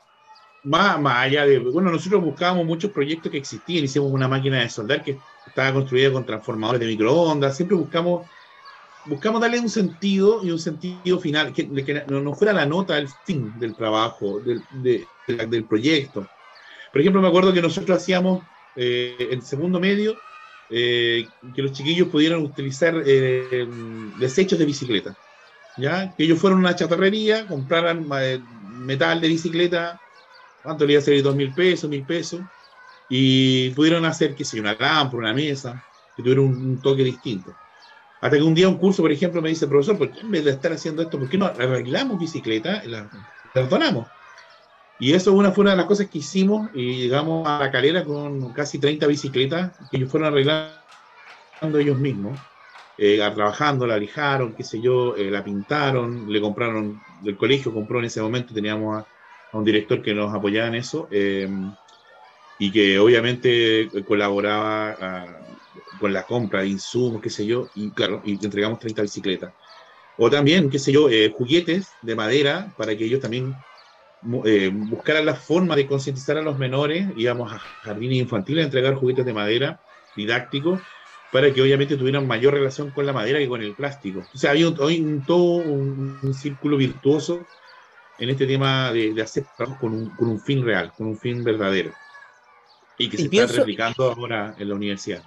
más, 0.65 1.01
más 1.01 1.17
allá 1.19 1.45
de, 1.45 1.59
bueno, 1.59 1.91
nosotros 1.91 2.23
buscábamos 2.23 2.65
muchos 2.65 2.91
proyectos 2.91 3.33
que 3.33 3.39
existían, 3.39 3.85
hicimos 3.85 4.13
una 4.13 4.29
máquina 4.29 4.61
de 4.61 4.69
soldar 4.69 5.03
que 5.03 5.19
estaba 5.47 5.73
construida 5.73 6.13
con 6.13 6.25
transformadores 6.25 6.81
de 6.81 6.87
microondas, 6.87 7.57
siempre 7.57 7.77
buscamos, 7.77 8.27
buscamos 9.07 9.41
darle 9.41 9.61
un 9.61 9.69
sentido 9.69 10.45
y 10.45 10.51
un 10.51 10.59
sentido 10.59 11.19
final, 11.19 11.53
que, 11.53 11.69
que 11.85 12.05
no 12.09 12.35
fuera 12.35 12.53
la 12.53 12.67
nota 12.67 12.99
el 12.99 13.09
fin 13.25 13.53
del 13.59 13.75
trabajo, 13.75 14.41
del, 14.41 14.63
del 15.27 15.65
proyecto. 15.65 16.27
Por 16.93 17.01
ejemplo, 17.01 17.23
me 17.23 17.29
acuerdo 17.29 17.53
que 17.53 17.63
nosotros 17.63 17.99
hacíamos 17.99 18.43
eh, 18.77 19.29
en 19.31 19.43
segundo 19.43 19.81
medio 19.81 20.17
eh, 20.71 21.27
que 21.55 21.63
los 21.63 21.73
chiquillos 21.73 22.09
pudieran 22.09 22.41
utilizar 22.41 23.03
eh, 23.05 23.67
desechos 24.19 24.59
de 24.59 24.65
bicicleta. 24.65 25.17
¿ya? 25.77 26.15
Que 26.17 26.25
ellos 26.25 26.39
fueron 26.39 26.59
a 26.59 26.69
una 26.69 26.77
chatarrería, 26.77 27.47
compraran 27.47 28.07
metal 28.87 29.21
de 29.21 29.29
bicicleta 29.29 30.01
¿Cuánto 30.63 30.87
le 30.87 30.93
iba 30.93 31.03
a 31.03 31.05
salir? 31.05 31.23
Dos 31.23 31.35
mil 31.35 31.53
pesos, 31.53 31.91
mil 31.91 32.05
pesos. 32.05 32.41
Y 33.09 33.71
pudieron 33.71 34.05
hacer, 34.05 34.35
qué 34.35 34.45
sé 34.45 34.61
una 34.61 34.75
lámpara, 34.75 35.19
una 35.19 35.35
mesa, 35.35 35.85
que 36.17 36.23
tuviera 36.23 36.41
un, 36.41 36.81
toque 36.81 37.03
distinto. 37.03 37.53
Hasta 38.23 38.37
que 38.37 38.43
un 38.45 38.55
día 38.55 38.69
un 38.69 38.79
curso, 38.79 39.03
por 39.03 39.11
ejemplo, 39.11 39.43
me 39.43 39.49
dice, 39.49 39.67
profesor, 39.67 39.99
¿por 39.99 40.13
qué 40.13 40.21
en 40.21 40.31
vez 40.31 40.45
de 40.45 40.53
estar 40.53 40.73
haciendo 40.73 41.03
esto, 41.03 41.19
por 41.19 41.29
qué 41.29 41.37
no 41.37 41.47
arreglamos 41.47 42.21
bicicleta 42.21 42.81
y 42.85 42.89
la, 42.89 43.11
donamos? 43.69 44.07
Y 45.01 45.13
eso 45.13 45.33
una, 45.33 45.51
fue 45.51 45.63
una 45.63 45.73
de 45.73 45.79
las 45.79 45.87
cosas 45.87 46.07
que 46.07 46.19
hicimos 46.19 46.71
y 46.73 46.99
llegamos 46.99 47.49
a 47.49 47.59
la 47.59 47.73
calera 47.73 48.05
con 48.05 48.53
casi 48.53 48.79
30 48.79 49.09
bicicletas 49.09 49.73
que 49.91 49.97
ellos 49.97 50.09
fueron 50.09 50.29
arreglando 50.29 50.71
ellos 51.81 51.99
mismos, 51.99 52.39
eh, 52.97 53.19
trabajando, 53.35 53.89
la 53.89 53.97
lijaron, 53.97 54.53
qué 54.53 54.63
sé 54.63 54.81
yo, 54.81 55.17
eh, 55.17 55.29
la 55.29 55.43
pintaron, 55.43 56.33
le 56.33 56.41
compraron, 56.41 57.01
el 57.25 57.37
colegio 57.37 57.75
compró 57.75 57.99
en 57.99 58.05
ese 58.05 58.23
momento, 58.23 58.55
teníamos 58.55 58.99
a, 58.99 59.07
a 59.53 59.59
un 59.59 59.65
director 59.65 60.01
que 60.01 60.15
nos 60.15 60.33
apoyaba 60.33 60.69
en 60.69 60.77
eso 60.77 61.09
eh, 61.11 61.49
y 62.61 62.71
que 62.71 63.01
obviamente 63.01 63.91
colaboraba 64.07 64.97
ah, 65.01 65.42
con 66.01 66.13
la 66.13 66.25
compra 66.25 66.61
de 66.61 66.69
insumos, 66.69 67.23
qué 67.23 67.31
sé 67.31 67.47
yo, 67.47 67.69
y 67.75 67.91
claro, 67.91 68.23
y 68.25 68.33
entregamos 68.33 68.79
30 68.79 69.03
bicicletas. 69.03 69.53
O 70.19 70.31
también, 70.31 70.71
qué 70.71 70.79
sé 70.79 70.93
yo, 70.93 71.09
eh, 71.09 71.33
juguetes 71.35 71.89
de 72.03 72.15
madera 72.15 72.73
para 72.77 72.97
que 72.97 73.05
ellos 73.05 73.21
también 73.21 73.55
eh, 74.45 74.71
buscaran 74.73 75.27
la 75.27 75.35
forma 75.35 75.75
de 75.75 75.87
concientizar 75.87 76.37
a 76.37 76.43
los 76.43 76.59
menores, 76.59 77.09
íbamos 77.17 77.53
a 77.53 77.59
jardines 77.59 78.19
infantiles 78.19 78.63
a 78.63 78.67
entregar 78.67 78.95
juguetes 78.95 79.25
de 79.25 79.33
madera 79.33 79.81
didácticos 80.15 80.81
para 81.33 81.53
que 81.53 81.63
obviamente 81.63 81.97
tuvieran 81.97 82.27
mayor 82.27 82.53
relación 82.53 82.91
con 82.91 83.07
la 83.07 83.13
madera 83.13 83.39
que 83.39 83.49
con 83.49 83.63
el 83.63 83.75
plástico. 83.75 84.23
O 84.33 84.39
sea, 84.39 84.51
había 84.51 84.69
un, 84.69 85.25
todo 85.25 85.57
un, 85.57 86.35
círculo 86.35 86.77
virtuoso 86.77 87.47
en 88.19 88.29
este 88.29 88.47
tema 88.47 88.93
de, 88.93 89.21
hacer 89.21 89.47
trabajo 89.57 89.81
con 89.81 89.95
un, 89.95 90.11
con 90.11 90.29
un, 90.29 90.39
fin 90.39 90.63
real, 90.63 90.93
con 90.97 91.07
un 91.07 91.19
fin 91.19 91.43
verdadero. 91.43 91.93
Y 92.99 93.09
que 93.09 93.17
se 93.17 93.25
está 93.25 93.47
replicando 93.47 94.13
ahora 94.13 94.55
en 94.59 94.69
la 94.69 94.75
universidad. 94.75 95.25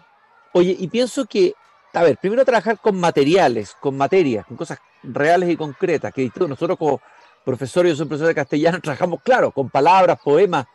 Oye, 0.57 0.73
y 0.79 0.87
pienso 0.87 1.25
que, 1.25 1.53
a 1.91 2.01
ver, 2.01 2.17
primero 2.17 2.45
trabajar 2.45 2.79
con 2.79 2.97
materiales, 2.97 3.75
con 3.77 3.97
materias, 3.97 4.45
con 4.45 4.55
cosas 4.55 4.79
reales 5.03 5.49
y 5.49 5.57
concretas, 5.57 6.13
que 6.13 6.31
nosotros 6.47 6.77
como 6.77 7.01
profesores, 7.43 7.91
yo 7.91 7.97
soy 7.97 8.05
profesor 8.05 8.29
de 8.29 8.35
castellano, 8.35 8.79
trabajamos, 8.81 9.21
claro, 9.21 9.51
con 9.51 9.69
palabras, 9.69 10.17
poemas, 10.23 10.65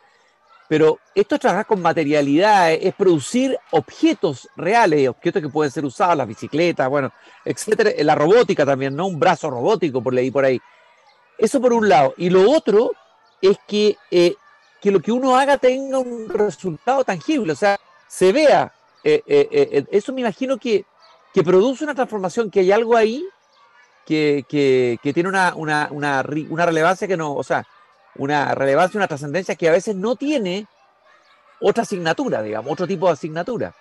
pero 0.69 0.99
esto 1.15 1.33
es 1.33 1.41
trabajar 1.41 1.65
con 1.65 1.81
materialidad, 1.81 2.71
es 2.73 2.93
producir 2.93 3.57
objetos 3.71 4.47
reales, 4.55 5.09
objetos 5.09 5.41
que 5.41 5.49
pueden 5.49 5.71
ser 5.71 5.83
usados, 5.83 6.15
las 6.15 6.27
bicicletas, 6.27 6.87
bueno, 6.87 7.11
etcétera, 7.43 7.89
la 8.03 8.13
robótica 8.13 8.63
también, 8.63 8.95
¿no? 8.95 9.07
Un 9.07 9.19
brazo 9.19 9.49
robótico, 9.49 10.03
por 10.03 10.13
leí 10.13 10.29
por 10.29 10.45
ahí. 10.45 10.61
Eso 11.39 11.59
por 11.59 11.73
un 11.73 11.89
lado. 11.89 12.13
Y 12.17 12.29
lo 12.29 12.51
otro 12.51 12.91
es 13.41 13.57
que, 13.67 13.97
eh, 14.11 14.35
que 14.79 14.91
lo 14.91 14.99
que 14.99 15.11
uno 15.11 15.35
haga 15.35 15.57
tenga 15.57 15.97
un 15.97 16.29
resultado 16.29 17.03
tangible, 17.03 17.53
o 17.53 17.55
sea, 17.55 17.79
se 18.07 18.31
vea. 18.31 18.71
Eh, 19.03 19.23
eh, 19.25 19.85
eso 19.91 20.13
me 20.13 20.21
imagino 20.21 20.57
que 20.57 20.85
que 21.33 21.43
produce 21.43 21.83
una 21.83 21.95
transformación, 21.95 22.49
que 22.49 22.61
hay 22.61 22.71
algo 22.71 22.95
ahí 22.95 23.25
que, 24.05 24.99
tiene 25.01 25.29
una, 25.29 25.53
una, 25.55 26.23
relevancia 26.23 27.07
que 27.07 27.15
no, 27.15 27.33
o 27.33 27.43
sea, 27.43 27.65
una 28.15 28.53
relevancia, 28.53 28.97
una 28.97 29.07
trascendencia 29.07 29.55
que 29.55 29.69
a 29.69 29.71
veces 29.71 29.95
no 29.95 30.15
tiene 30.15 30.67
otra 31.61 31.83
asignatura, 31.83 32.41
digamos, 32.41 32.71
otro 32.71 32.87
tipo 32.87 33.07
de 33.07 33.13
asignatura. 33.13 33.73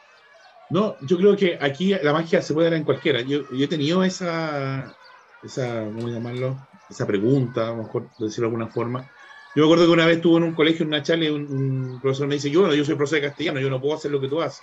No, 0.68 0.94
yo 1.00 1.16
creo 1.16 1.37
que 1.37 1.59
aquí 1.61 1.94
la 2.00 2.12
magia 2.12 2.40
se 2.40 2.54
puede 2.54 2.70
dar 2.70 2.78
en 2.78 2.85
cualquiera. 2.85 3.22
Yo, 3.22 3.40
he 3.52 3.66
tenido 3.66 4.04
esa, 4.04 4.94
esa, 5.42 5.83
¿cómo 5.85 6.09
llamarlo? 6.09 6.64
Esa 6.88 7.06
pregunta, 7.06 7.64
a 7.64 7.70
lo 7.70 7.76
mejor 7.78 8.09
decirlo 8.18 8.48
de 8.48 8.54
alguna 8.54 8.68
forma. 8.68 9.11
Yo 9.56 9.62
me 9.62 9.64
acuerdo 9.64 9.87
que 9.87 9.92
una 9.92 10.06
vez 10.06 10.18
estuve 10.18 10.37
en 10.37 10.44
un 10.44 10.54
colegio, 10.54 10.85
en 10.85 10.88
una 10.88 11.02
charla, 11.02 11.24
y 11.24 11.30
un, 11.30 11.98
profesor 12.00 12.28
me 12.28 12.35
dice, 12.35 12.50
yo, 12.50 12.72
yo 12.72 12.85
soy 12.85 12.94
profesor 12.94 13.20
de 13.20 13.28
castellano, 13.28 13.59
yo 13.59 13.68
no 13.68 13.80
puedo 13.80 13.96
hacer 13.96 14.12
lo 14.12 14.20
que 14.20 14.28
tú 14.28 14.40
haces. 14.40 14.62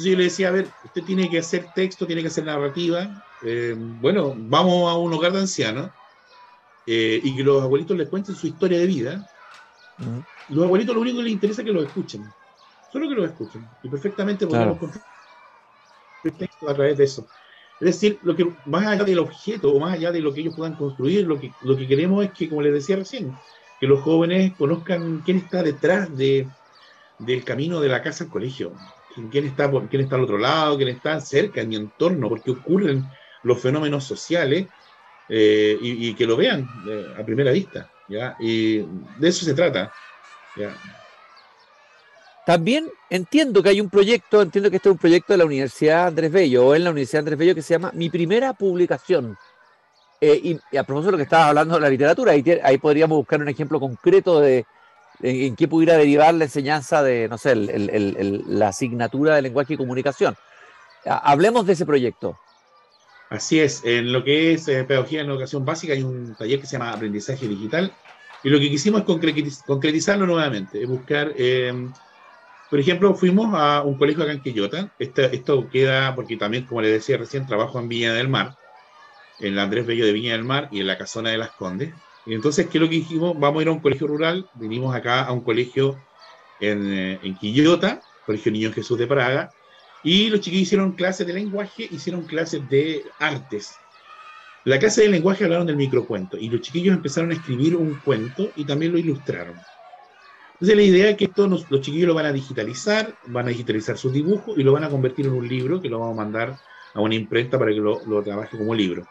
Entonces 0.00 0.12
yo 0.12 0.18
le 0.18 0.24
decía, 0.24 0.48
a 0.48 0.52
ver, 0.52 0.68
usted 0.82 1.04
tiene 1.04 1.28
que 1.28 1.38
hacer 1.38 1.66
texto, 1.74 2.06
tiene 2.06 2.22
que 2.22 2.28
hacer 2.28 2.44
narrativa. 2.44 3.22
Eh, 3.42 3.74
bueno, 3.76 4.34
vamos 4.34 4.90
a 4.90 4.96
un 4.96 5.12
hogar 5.12 5.30
de 5.32 5.40
ancianos 5.40 5.90
eh, 6.86 7.20
y 7.22 7.36
que 7.36 7.42
los 7.42 7.62
abuelitos 7.62 7.98
les 7.98 8.08
cuenten 8.08 8.34
su 8.34 8.46
historia 8.46 8.78
de 8.78 8.86
vida. 8.86 9.26
Los 10.48 10.64
abuelitos 10.64 10.94
lo 10.94 11.02
único 11.02 11.18
que 11.18 11.24
les 11.24 11.32
interesa 11.34 11.60
es 11.60 11.66
que 11.66 11.72
lo 11.72 11.82
escuchen. 11.82 12.24
Solo 12.90 13.10
que 13.10 13.14
lo 13.14 13.26
escuchen. 13.26 13.68
Y 13.82 13.90
perfectamente 13.90 14.46
podemos 14.46 14.78
contar 14.78 15.02
el 16.24 16.32
texto 16.32 16.70
a 16.70 16.74
través 16.74 16.96
de 16.96 17.04
eso. 17.04 17.26
Es 17.78 17.86
decir, 17.86 18.20
lo 18.22 18.34
que 18.34 18.50
más 18.64 18.86
allá 18.86 19.04
del 19.04 19.18
objeto 19.18 19.70
o 19.70 19.78
más 19.78 19.92
allá 19.92 20.12
de 20.12 20.20
lo 20.20 20.32
que 20.32 20.40
ellos 20.40 20.54
puedan 20.56 20.76
construir, 20.76 21.26
lo 21.26 21.38
que, 21.38 21.52
lo 21.60 21.76
que 21.76 21.86
queremos 21.86 22.24
es 22.24 22.30
que, 22.30 22.48
como 22.48 22.62
les 22.62 22.72
decía 22.72 22.96
recién, 22.96 23.36
que 23.78 23.86
los 23.86 24.00
jóvenes 24.00 24.54
conozcan 24.56 25.20
quién 25.26 25.36
está 25.36 25.62
detrás 25.62 26.16
de, 26.16 26.48
del 27.18 27.44
camino 27.44 27.82
de 27.82 27.88
la 27.90 28.00
casa 28.00 28.24
al 28.24 28.30
colegio, 28.30 28.72
quién 29.30 29.46
está, 29.46 29.70
quién 29.88 30.02
está 30.02 30.16
al 30.16 30.24
otro 30.24 30.38
lado, 30.38 30.76
quién 30.76 30.88
está 30.88 31.20
cerca, 31.20 31.60
en 31.60 31.68
mi 31.68 31.76
entorno, 31.76 32.28
porque 32.28 32.50
ocurren 32.50 33.04
los 33.42 33.60
fenómenos 33.60 34.04
sociales 34.04 34.66
eh, 35.28 35.78
y, 35.80 36.14
que 36.14 36.26
lo 36.26 36.36
vean 36.36 36.68
eh, 36.88 37.14
a 37.18 37.24
primera 37.24 37.52
vista. 37.52 37.90
¿ya? 38.08 38.36
Y 38.40 38.78
de 38.78 39.28
eso 39.28 39.44
se 39.44 39.54
trata. 39.54 39.92
También 42.44 42.90
entiendo 43.08 43.62
que 43.62 43.68
hay 43.68 43.80
un 43.80 43.90
proyecto, 43.90 44.42
entiendo 44.42 44.70
que 44.70 44.76
este 44.76 44.88
es 44.88 44.92
un 44.92 44.98
proyecto 44.98 45.32
de 45.32 45.38
la 45.38 45.44
Universidad 45.44 46.08
Andrés 46.08 46.32
Bello, 46.32 46.66
o 46.66 46.74
en 46.74 46.84
la 46.84 46.90
Universidad 46.90 47.20
Andrés 47.20 47.38
Bello, 47.38 47.54
que 47.54 47.62
se 47.62 47.74
llama 47.74 47.92
Mi 47.94 48.10
Primera 48.10 48.52
Publicación. 48.54 49.36
Eh, 50.20 50.58
y, 50.72 50.76
a 50.76 50.82
propósito 50.82 51.06
de 51.06 51.12
lo 51.12 51.16
que 51.18 51.24
estabas 51.24 51.48
hablando 51.48 51.74
de 51.76 51.80
la 51.80 51.88
literatura, 51.88 52.32
ahí, 52.32 52.44
ahí 52.62 52.78
podríamos 52.78 53.16
buscar 53.16 53.40
un 53.40 53.48
ejemplo 53.48 53.78
concreto 53.80 54.40
de, 54.40 54.66
en, 55.22 55.56
qué 55.56 55.68
pudiera 55.68 55.96
derivar 55.96 56.34
la 56.34 56.44
enseñanza 56.44 57.02
de, 57.02 57.28
no 57.28 57.38
sé, 57.38 57.54
la 57.54 58.68
asignatura 58.68 59.36
de 59.36 59.42
lenguaje 59.42 59.74
y 59.74 59.76
comunicación. 59.76 60.36
Hablemos 61.04 61.66
de 61.66 61.72
ese 61.74 61.86
proyecto. 61.86 62.38
Así 63.30 63.60
es, 63.60 63.82
en 63.84 64.12
lo 64.12 64.24
que 64.24 64.52
es 64.52 64.66
eh, 64.66 64.82
pedagogía 64.82 65.20
en 65.20 65.30
educación 65.30 65.64
básica 65.64 65.92
hay 65.92 66.02
un 66.02 66.34
taller 66.34 66.60
que 66.60 66.66
se 66.66 66.72
llama 66.72 66.92
aprendizaje 66.92 67.46
digital 67.46 67.92
y 68.42 68.50
lo 68.50 68.58
que 68.58 68.68
quisimos 68.68 69.02
es 69.02 69.62
concretizarlo 69.66 70.26
nuevamente, 70.26 70.82
es 70.82 70.88
buscar, 70.88 71.32
eh, 71.36 71.72
por 72.68 72.80
ejemplo, 72.80 73.14
fuimos 73.14 73.54
a 73.54 73.82
un 73.82 73.96
colegio 73.96 74.24
acá 74.24 74.32
en 74.32 74.42
Quillota, 74.42 74.90
esto 74.98 75.68
queda, 75.70 76.14
porque 76.16 76.36
también, 76.36 76.64
como 76.64 76.80
les 76.80 76.90
decía 76.90 77.18
recién, 77.18 77.46
trabajo 77.46 77.78
en 77.78 77.88
Viña 77.88 78.12
del 78.14 78.28
Mar, 78.28 78.56
en 79.38 79.54
la 79.54 79.62
Andrés 79.62 79.86
Bello 79.86 80.06
de 80.06 80.12
Viña 80.12 80.32
del 80.32 80.44
Mar 80.44 80.68
y 80.72 80.80
en 80.80 80.88
la 80.88 80.98
Casona 80.98 81.30
de 81.30 81.38
las 81.38 81.50
Condes, 81.52 81.94
entonces, 82.26 82.66
¿qué 82.68 82.78
es 82.78 82.82
lo 82.82 82.88
que 82.88 82.96
dijimos? 82.96 83.38
Vamos 83.38 83.60
a 83.60 83.62
ir 83.62 83.68
a 83.68 83.72
un 83.72 83.80
colegio 83.80 84.06
rural, 84.06 84.48
vinimos 84.54 84.94
acá 84.94 85.22
a 85.22 85.32
un 85.32 85.40
colegio 85.40 85.96
en, 86.60 86.92
eh, 86.92 87.18
en 87.22 87.36
Quillota, 87.36 88.02
Colegio 88.26 88.52
Niño 88.52 88.72
Jesús 88.72 88.98
de 88.98 89.06
Praga, 89.06 89.50
y 90.02 90.28
los 90.28 90.40
chiquillos 90.40 90.62
hicieron 90.62 90.92
clases 90.92 91.26
de 91.26 91.32
lenguaje, 91.32 91.88
hicieron 91.90 92.22
clases 92.24 92.68
de 92.68 93.04
artes. 93.18 93.74
La 94.64 94.78
clase 94.78 95.02
de 95.02 95.08
lenguaje 95.08 95.44
hablaron 95.44 95.66
del 95.66 95.76
microcuento, 95.76 96.36
y 96.36 96.50
los 96.50 96.60
chiquillos 96.60 96.94
empezaron 96.94 97.30
a 97.30 97.34
escribir 97.34 97.76
un 97.76 97.98
cuento 98.04 98.50
y 98.56 98.64
también 98.64 98.92
lo 98.92 98.98
ilustraron. 98.98 99.56
Entonces 100.54 100.76
la 100.76 100.82
idea 100.82 101.10
es 101.10 101.16
que 101.16 101.24
esto 101.24 101.46
los 101.46 101.80
chiquillos 101.80 102.08
lo 102.08 102.14
van 102.14 102.26
a 102.26 102.32
digitalizar, 102.32 103.14
van 103.28 103.46
a 103.46 103.48
digitalizar 103.48 103.96
sus 103.96 104.12
dibujos 104.12 104.58
y 104.58 104.62
lo 104.62 104.72
van 104.72 104.84
a 104.84 104.90
convertir 104.90 105.24
en 105.24 105.32
un 105.32 105.48
libro 105.48 105.80
que 105.80 105.88
lo 105.88 106.00
vamos 106.00 106.18
a 106.18 106.22
mandar 106.22 106.56
a 106.92 107.00
una 107.00 107.14
imprenta 107.14 107.58
para 107.58 107.70
que 107.70 107.78
lo, 107.78 108.04
lo 108.06 108.22
trabaje 108.22 108.58
como 108.58 108.74
libro. 108.74 109.06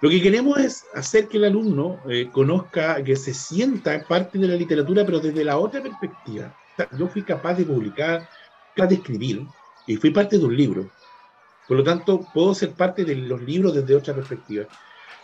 Lo 0.00 0.08
que 0.08 0.22
queremos 0.22 0.58
es 0.58 0.84
hacer 0.94 1.28
que 1.28 1.38
el 1.38 1.44
alumno 1.44 1.98
eh, 2.08 2.30
conozca, 2.32 3.02
que 3.02 3.16
se 3.16 3.34
sienta 3.34 4.04
parte 4.06 4.38
de 4.38 4.46
la 4.46 4.54
literatura, 4.54 5.04
pero 5.04 5.18
desde 5.18 5.44
la 5.44 5.58
otra 5.58 5.82
perspectiva. 5.82 6.54
Yo 6.96 7.08
fui 7.08 7.22
capaz 7.22 7.54
de 7.54 7.64
publicar, 7.64 8.28
capaz 8.76 8.88
de 8.88 8.94
escribir, 8.96 9.44
y 9.88 9.96
fui 9.96 10.10
parte 10.10 10.38
de 10.38 10.44
un 10.44 10.56
libro. 10.56 10.88
Por 11.66 11.78
lo 11.78 11.82
tanto, 11.82 12.24
puedo 12.32 12.54
ser 12.54 12.72
parte 12.72 13.04
de 13.04 13.16
los 13.16 13.42
libros 13.42 13.74
desde 13.74 13.96
otra 13.96 14.14
perspectiva. 14.14 14.66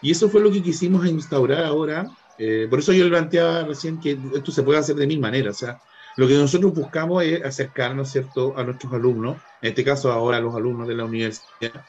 Y 0.03 0.11
eso 0.11 0.29
fue 0.29 0.41
lo 0.41 0.51
que 0.51 0.63
quisimos 0.63 1.07
instaurar 1.07 1.65
ahora. 1.65 2.11
Eh, 2.37 2.67
por 2.69 2.81
eso 2.81 2.93
yo 2.93 3.05
le 3.05 3.11
planteaba 3.11 3.63
recién 3.63 4.01
que 4.01 4.19
esto 4.35 4.51
se 4.51 4.65
puede 4.65 4.81
hacer 4.81 4.97
de 4.97 5.07
mil 5.07 5.21
maneras. 5.21 5.55
O 5.55 5.59
sea, 5.67 5.81
lo 6.17 6.27
que 6.27 6.35
nosotros 6.35 6.75
buscamos 6.75 7.23
es 7.23 7.45
acercarnos, 7.45 8.11
¿cierto?, 8.11 8.55
a 8.57 8.65
nuestros 8.65 8.93
alumnos, 8.93 9.37
en 9.63 9.69
este 9.69 9.85
caso 9.85 10.13
ahora 10.13 10.39
a 10.39 10.41
los 10.41 10.55
alumnos 10.55 10.89
de 10.89 10.95
la 10.95 11.05
universidad, 11.05 11.85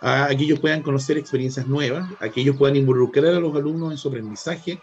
a, 0.00 0.28
que 0.28 0.44
ellos 0.44 0.60
puedan 0.60 0.82
conocer 0.82 1.18
experiencias 1.18 1.66
nuevas, 1.66 2.08
a 2.20 2.28
que 2.28 2.40
ellos 2.40 2.56
puedan 2.56 2.76
involucrar 2.76 3.34
a 3.34 3.40
los 3.40 3.54
alumnos 3.54 3.92
en 3.92 3.98
su 3.98 4.08
aprendizaje 4.08 4.80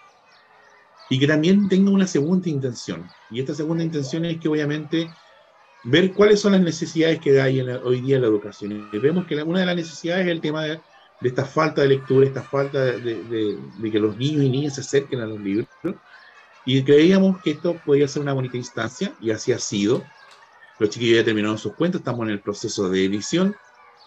y 1.10 1.20
que 1.20 1.28
también 1.28 1.68
tengan 1.68 1.94
una 1.94 2.08
segunda 2.08 2.50
intención. 2.50 3.08
Y 3.32 3.40
esta 3.40 3.56
segunda 3.56 3.84
intención 3.84 4.26
es 4.26 4.40
que 4.40 4.48
obviamente 4.48 5.10
ver 5.84 6.14
cuáles 6.14 6.40
son 6.40 6.52
las 6.52 6.62
necesidades 6.62 7.20
que 7.20 7.42
hay 7.42 7.62
hoy 7.62 8.02
día 8.02 8.18
en 8.18 8.22
la 8.22 8.28
educación. 8.28 8.90
Y 8.92 8.98
vemos 8.98 9.26
que 9.26 9.42
una 9.42 9.62
de 9.62 9.66
las 9.66 9.76
necesidades 9.76 10.26
es 10.26 10.32
el 10.32 10.42
tema 10.42 10.66
de, 10.66 10.80
esta 11.22 11.46
falta 11.46 11.82
de 11.82 11.88
lectura, 11.88 12.28
esta 12.28 12.44
falta 12.44 12.84
de, 12.84 13.58
que 13.92 14.00
los 14.00 14.18
niños 14.18 14.44
y 14.44 14.50
niñas 14.50 14.76
se 14.76 14.82
acerquen 14.82 15.22
a 15.22 15.26
los 15.26 15.40
libros. 15.40 15.68
Y 16.66 16.84
creíamos 16.84 17.42
que 17.42 17.52
esto 17.52 17.80
podía 17.86 18.08
ser 18.10 18.22
una 18.22 18.34
bonita 18.34 18.58
instancia, 18.58 19.14
y 19.22 19.32
así 19.32 19.54
ha 19.54 19.60
sido. 19.60 20.04
Los 20.80 20.90
chiquillos 20.90 21.20
ya 21.20 21.26
terminaron 21.26 21.58
sus 21.58 21.74
cuentos, 21.74 22.02
estamos 22.02 22.24
en 22.24 22.34
el 22.34 22.42
proceso 22.42 22.90
de 22.90 23.06
edición 23.06 23.56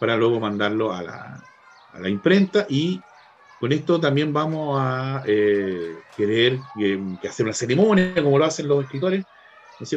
para 0.01 0.17
luego 0.17 0.41
mandarlo 0.41 0.93
a 0.93 1.03
la, 1.03 1.45
a 1.93 1.99
la 2.01 2.09
imprenta 2.09 2.67
y 2.69 3.01
con 3.61 3.73
esto 3.73 4.01
también 4.01 4.33
vamos 4.33 4.79
a 4.81 5.23
eh, 5.27 5.99
querer 6.17 6.59
que, 6.79 7.29
hacer 7.29 7.45
una 7.45 7.53
ceremonia, 7.53 8.15
como 8.15 8.39
lo 8.39 8.47
hacen 8.47 8.67
los 8.67 8.83
escritores. 8.85 9.23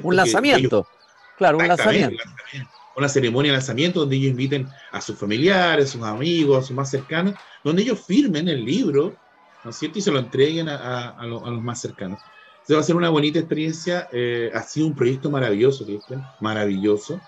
un 0.03 0.15
lanzamiento, 0.17 0.85
claro, 1.37 1.57
un 1.57 1.69
lanzamiento. 1.69 2.21
Una 2.95 3.07
ceremonia 3.09 3.51
de 3.51 3.57
lanzamiento 3.57 4.01
donde 4.01 4.17
ellos 4.17 4.31
inviten 4.31 4.67
a 4.91 5.01
sus 5.01 5.17
familiares, 5.17 5.85
a 5.85 5.91
sus 5.93 6.03
amigos, 6.03 6.63
a 6.63 6.67
sus 6.67 6.75
más 6.75 6.91
cercanos, 6.91 7.35
donde 7.63 7.81
ellos 7.81 8.01
firmen 8.05 8.49
el 8.49 8.63
libro, 8.65 9.15
¿no 9.63 9.71
es 9.71 9.77
cierto? 9.77 9.97
Y 9.97 10.01
se 10.01 10.11
lo 10.11 10.19
entreguen 10.19 10.67
a, 10.67 11.11
a, 11.11 11.25
los 11.25 11.63
más 11.63 11.79
cercanos. 11.79 12.19
Se 12.67 12.73
va 12.73 12.81
a 12.81 12.83
ser 12.83 12.95
una 12.95 13.09
bonita 13.09 13.39
experiencia. 13.39 14.09
Eh, 14.11 14.51
ha 14.53 14.61
sido 14.61 14.87
un 14.87 14.93
proyecto 14.93 15.31
maravilloso, 15.31 15.85
maravilloso. 16.41 17.19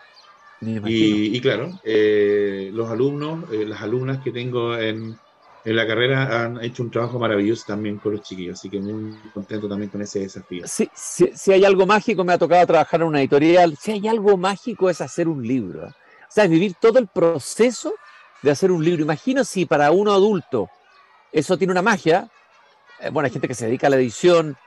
Y, 0.65 1.39
claro, 1.41 1.79
eh, 1.83 2.69
los 2.73 2.89
alumnos, 2.89 3.51
eh, 3.51 3.65
las 3.65 3.81
alumnas 3.81 4.23
que 4.23 4.31
tengo 4.31 4.77
en, 4.77 5.17
en, 5.63 5.75
la 5.75 5.85
carrera 5.87 6.43
han 6.43 6.63
hecho 6.63 6.83
un 6.83 6.91
trabajo 6.91 7.19
maravilloso 7.19 7.65
también 7.67 7.97
con 7.97 8.13
los 8.13 8.21
chiquillos, 8.21 8.59
así 8.59 8.69
que 8.69 8.79
muy 8.79 9.15
contento 9.33 9.67
también 9.67 9.89
con 9.89 10.01
ese 10.01 10.19
desafío. 10.19 10.65
Sí, 10.67 10.89
si, 10.93 11.51
hay 11.51 11.65
algo 11.65 11.85
mágico, 11.85 12.23
me 12.23 12.33
ha 12.33 12.37
tocado 12.37 12.65
trabajar 12.65 13.01
en 13.01 13.07
una 13.07 13.19
editorial, 13.19 13.77
si 13.79 13.91
hay 13.91 14.07
algo 14.07 14.37
mágico 14.37 14.89
es 14.89 15.01
hacer 15.01 15.27
un 15.27 15.45
libro, 15.45 15.87
o 15.87 15.91
sea, 16.29 16.45
es 16.45 16.49
vivir 16.49 16.73
todo 16.79 16.99
el 16.99 17.07
proceso 17.07 17.93
de 18.41 18.51
hacer 18.51 18.71
un 18.71 18.83
libro. 18.83 19.03
Imagino 19.03 19.43
si 19.43 19.65
para 19.65 19.91
uno 19.91 20.13
adulto 20.13 20.69
eso 21.31 21.57
tiene 21.57 21.71
una 21.71 21.81
magia, 21.81 22.29
eh, 22.99 23.09
bueno, 23.09 23.25
hay 23.25 23.31
gente 23.31 23.47
que 23.47 23.55
se 23.55 23.65
dedica 23.65 23.87
a 23.87 23.89
la 23.89 23.97
edición 23.97 24.57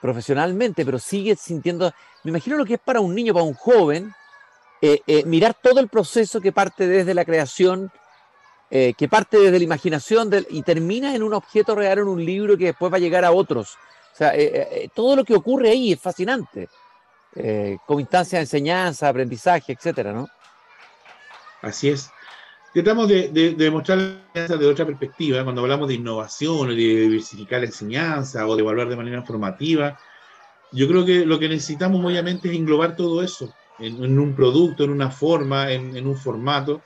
profesionalmente, 0.00 0.84
pero 0.84 0.98
sigue 0.98 1.36
sintiendo, 1.36 1.92
me 2.22 2.30
imagino 2.30 2.56
lo 2.56 2.64
que 2.64 2.74
es 2.74 2.80
para 2.80 3.00
un 3.00 3.14
niño, 3.14 3.34
para 3.34 3.44
un 3.44 3.54
joven, 3.54 4.12
eh, 4.86 5.00
eh, 5.06 5.24
mirar 5.24 5.54
todo 5.54 5.80
el 5.80 5.88
proceso 5.88 6.40
que 6.40 6.52
parte 6.52 6.86
desde 6.86 7.14
la 7.14 7.24
creación, 7.24 7.90
eh, 8.70 8.92
que 8.98 9.08
parte 9.08 9.38
desde 9.38 9.58
la 9.58 9.64
imaginación 9.64 10.30
y 10.50 10.62
termina 10.62 11.14
en 11.14 11.22
un 11.22 11.32
objeto 11.32 11.74
real, 11.74 12.00
en 12.00 12.08
un 12.08 12.24
libro 12.24 12.58
que 12.58 12.66
después 12.66 12.92
va 12.92 12.98
a 12.98 13.00
llegar 13.00 13.24
a 13.24 13.32
otros. 13.32 13.76
O 14.12 14.16
sea, 14.16 14.32
todo 14.94 15.16
lo 15.16 15.24
que 15.24 15.34
ocurre 15.34 15.70
ahí 15.70 15.92
es 15.92 16.00
fascinante, 16.00 16.68
como 17.86 17.98
instancia 17.98 18.38
de 18.38 18.44
enseñanza, 18.44 19.08
aprendizaje, 19.08 19.72
etcétera, 19.72 20.12
¿no? 20.12 20.28
Así 21.62 21.88
es. 21.88 22.10
Tratamos 22.74 23.08
de, 23.08 23.28
de, 23.28 23.54
de 23.54 23.70
mostrar 23.70 23.98
la 24.34 24.56
de 24.56 24.66
otra 24.66 24.84
perspectiva, 24.84 25.42
cuando 25.44 25.62
hablamos 25.62 25.88
de 25.88 25.94
innovación, 25.94 26.68
de 26.68 26.74
diversificar 26.74 27.60
la 27.60 27.66
enseñanza 27.66 28.46
o 28.46 28.54
de 28.54 28.62
evaluar 28.62 28.88
de 28.88 28.96
manera 28.96 29.22
formativa. 29.22 29.98
Yo 30.72 30.86
creo 30.88 31.04
que 31.04 31.24
lo 31.24 31.38
que 31.38 31.48
necesitamos 31.48 32.04
obviamente 32.04 32.48
es 32.48 32.54
englobar 32.54 32.96
todo 32.96 33.22
eso, 33.22 33.54
en, 33.78 34.18
un 34.18 34.34
producto, 34.34 34.84
en 34.84 34.90
una 34.90 35.10
forma, 35.10 35.72
en, 35.72 36.06
un 36.06 36.16
formato, 36.16 36.82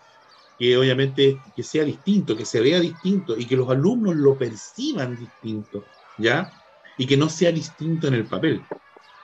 que 0.58 0.76
obviamente 0.76 1.38
que 1.54 1.62
sea 1.62 1.84
distinto, 1.84 2.36
que 2.36 2.44
se 2.44 2.60
vea 2.60 2.80
distinto 2.80 3.36
y 3.38 3.46
que 3.46 3.56
los 3.56 3.68
alumnos 3.70 4.16
lo 4.16 4.36
perciban 4.36 5.16
distinto, 5.16 5.84
¿ya? 6.18 6.52
Y 6.96 7.06
que 7.06 7.16
no 7.16 7.28
sea 7.28 7.52
distinto 7.52 8.08
en 8.08 8.14
el 8.14 8.26
papel. 8.26 8.62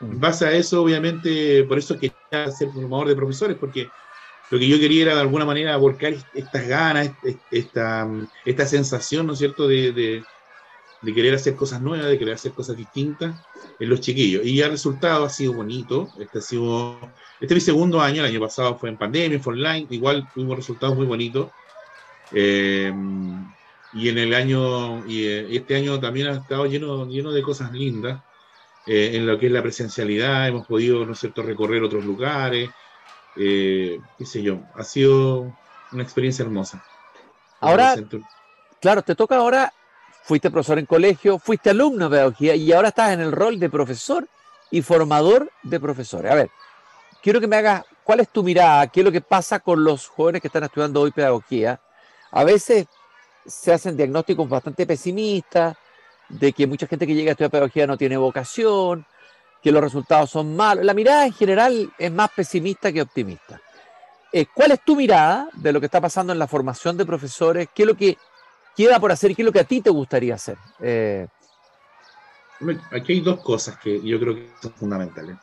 En 0.01 0.21
base 0.21 0.47
a 0.47 0.53
eso, 0.53 0.83
obviamente, 0.83 1.65
por 1.65 1.79
eso 1.79 1.99
quería 1.99 2.51
ser 2.51 2.71
formador 2.73 3.09
de 3.09 3.17
profesores, 3.17 3.57
porque 3.59 3.89
lo 4.51 4.59
que 4.59 4.69
yo 4.69 4.79
quería 4.79 5.03
era 5.03 5.15
de 5.15 5.21
alguna 5.23 5.45
manera 5.45 5.77
volcar 5.77 6.15
estas 6.35 6.69
ganas, 6.69 7.11
esta, 7.51 8.09
esta 8.45 8.67
sensación, 8.67 9.27
¿no 9.27 9.33
es 9.33 9.39
cierto?, 9.39 9.67
de, 9.67 9.93
de, 9.93 10.25
querer 11.13 11.35
hacer 11.35 11.57
cosas 11.57 11.83
nuevas, 11.83 12.07
de 12.07 12.19
querer 12.19 12.35
hacer 12.35 12.53
cosas 12.53 12.77
distintas 12.77 13.35
en 13.79 13.89
los 13.89 14.01
chiquillos. 14.01 14.47
Y 14.47 14.61
el 14.61 14.71
resultado 14.71 15.25
ha 15.25 15.31
sido 15.31 15.55
bonito. 15.55 16.09
Este 16.19 16.39
ha 16.39 16.41
sido, 16.43 16.99
este 17.41 17.55
es 17.55 17.55
mi 17.55 17.61
segundo 17.61 18.01
año, 18.01 18.23
el 18.25 18.31
año 18.31 18.41
pasado 18.41 18.79
fue 18.79 18.89
en 18.89 18.97
pandemia, 18.97 19.41
fue 19.41 19.55
online, 19.55 19.87
igual 19.91 20.29
tuvimos 20.33 20.57
resultados 20.57 20.97
muy 20.97 21.07
bonitos. 21.07 21.51
Eh, 22.33 22.93
y 23.93 24.09
en 24.09 24.19
el 24.19 24.35
año, 24.35 25.07
y 25.07 25.27
este 25.27 25.77
año 25.77 26.01
también 26.01 26.29
ha 26.29 26.37
estado 26.37 26.67
lleno, 26.67 27.07
lleno 27.07 27.33
de 27.33 27.43
cosas 27.43 27.73
lindas. 27.73 28.23
Eh, 28.87 29.13
en 29.15 29.27
lo 29.27 29.39
que 29.39 29.47
es 29.47 29.53
la 29.53 29.63
presencialidad, 29.63 30.47
hemos 30.47 30.67
podido, 30.67 31.07
¿no 31.07 31.13
es 31.13 31.19
cierto?, 31.19 31.43
recorrer 31.43 31.83
otros 31.83 32.05
lugares, 32.05 32.69
eh, 33.37 33.99
qué 34.19 34.27
sé 34.27 34.43
yo, 34.43 34.61
ha 34.75 34.85
sido 34.85 35.57
una 35.93 36.03
experiencia 36.03 36.45
hermosa. 36.45 36.85
Ahora, 37.61 37.95
claro, 38.81 39.03
te 39.03 39.15
toca 39.15 39.37
ahora, 39.37 39.73
fuiste 40.25 40.51
profesor 40.51 40.79
en 40.79 40.87
colegio, 40.87 41.39
fuiste 41.39 41.71
alumno 41.71 42.09
de 42.09 42.17
pedagogía 42.17 42.55
y 42.55 42.73
ahora 42.73 42.89
estás 42.89 43.13
en 43.13 43.21
el 43.21 43.31
rol 43.31 43.61
de 43.61 43.69
profesor 43.69 44.27
y 44.71 44.81
formador 44.81 45.53
de 45.63 45.79
profesores. 45.79 46.33
A 46.33 46.35
ver, 46.35 46.51
quiero 47.23 47.41
que 47.41 47.47
me 47.47 47.57
hagas, 47.57 47.85
¿cuál 48.03 48.21
es 48.21 48.31
tu 48.31 48.43
mirada? 48.43 48.87
¿Qué 48.87 49.01
es 49.01 49.05
lo 49.05 49.13
que 49.13 49.21
pasa 49.21 49.61
con 49.61 49.85
los 49.85 50.09
jóvenes 50.09 50.41
que 50.41 50.49
están 50.49 50.65
estudiando 50.65 51.03
hoy 51.03 51.11
pedagogía? 51.11 51.79
A 52.31 52.43
veces 52.43 52.87
se 53.47 53.75
hacen 53.75 53.99
diagnósticos 53.99 54.49
bastante 54.49 54.87
pesimistas, 54.87 55.77
de 56.27 56.55
que 56.55 56.67
mucha 56.67 56.87
gente 56.87 57.07
que 57.07 57.15
llega 57.15 57.31
a 57.31 57.33
estudiar 57.33 57.51
pedagogía 57.51 57.87
no 57.87 57.99
tiene 57.99 58.17
vocación, 58.17 59.05
que 59.63 59.71
los 59.71 59.83
resultados 59.83 60.31
son 60.31 60.57
malos. 60.57 60.87
La 60.87 60.95
mirada 60.95 61.27
en 61.27 61.35
general 61.35 61.93
es 61.99 62.11
más 62.11 62.31
pesimista 62.31 62.91
que 62.91 63.03
optimista. 63.03 63.61
Eh, 64.33 64.47
¿Cuál 64.53 64.73
es 64.73 64.81
tu 64.81 64.97
mirada 64.97 65.51
de 65.53 65.71
lo 65.71 65.81
que 65.81 65.87
está 65.87 66.01
pasando 66.01 66.33
en 66.33 66.39
la 66.39 66.49
formación 66.49 66.97
de 66.97 67.05
profesores? 67.05 67.69
¿Qué 67.75 67.83
es 67.83 67.87
lo 67.87 67.95
que 67.95 68.17
queda 68.77 69.01
por 69.01 69.13
hacer? 69.13 69.35
¿Qué 69.35 69.43
es 69.43 69.47
lo 69.47 69.53
que 69.53 69.61
a 69.61 69.65
ti 69.65 69.81
te 69.81 69.91
gustaría 69.91 70.35
hacer? 70.35 70.57
Eh, 70.81 71.27
aquí 72.91 73.13
hay 73.13 73.21
dos 73.21 73.41
cosas 73.41 73.79
que 73.79 74.01
yo 74.03 74.19
creo 74.19 74.35
que 74.35 74.51
son 74.61 74.73
fundamentales. 74.73 75.37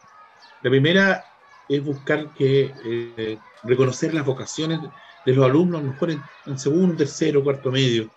La 0.62 0.70
primera 0.70 1.26
es 1.68 1.84
buscar 1.84 2.34
que 2.34 2.74
eh, 2.86 3.38
reconocer 3.64 4.14
las 4.14 4.26
vocaciones 4.26 4.80
de 5.26 5.34
los 5.34 5.46
alumnos, 5.46 5.82
a 5.82 5.84
lo 5.84 5.92
mejor 5.92 6.12
en 6.46 6.60
segundo, 6.60 6.96
tercero, 6.96 7.44
cuarto 7.44 7.72
medio, 7.72 8.10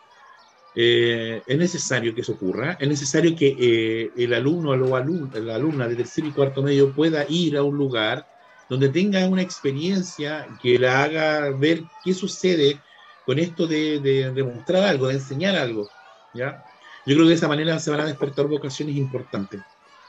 eh, 0.76 1.40
es 1.46 1.56
necesario 1.56 2.14
que 2.14 2.22
eso 2.22 2.32
ocurra, 2.32 2.76
es 2.80 2.88
necesario 2.88 3.36
que 3.36 3.56
eh, 3.58 4.10
el 4.16 4.34
alumno 4.34 4.70
o 4.70 4.76
la 4.76 5.54
alumna 5.54 5.86
de 5.86 5.94
tercero 5.94 6.26
y 6.26 6.32
cuarto 6.32 6.62
medio 6.62 6.92
pueda 6.92 7.24
ir 7.28 7.56
a 7.56 7.62
un 7.62 7.76
lugar 7.76 8.26
donde 8.68 8.88
tenga 8.88 9.24
una 9.28 9.42
experiencia 9.42 10.48
que 10.60 10.78
la 10.78 11.04
haga 11.04 11.50
ver 11.50 11.84
qué 12.04 12.12
sucede 12.12 12.80
con 13.26 13.38
esto 13.38 13.66
de, 13.66 14.00
demostrar 14.34 14.84
algo, 14.84 15.08
de 15.08 15.14
enseñar 15.14 15.56
algo. 15.56 15.88
¿ya? 16.34 16.64
Yo 17.06 17.14
creo 17.14 17.24
que 17.24 17.30
de 17.30 17.34
esa 17.34 17.48
manera 17.48 17.78
se 17.78 17.90
van 17.90 18.00
a 18.00 18.06
despertar 18.06 18.46
vocaciones 18.46 18.96
importantes. 18.96 19.60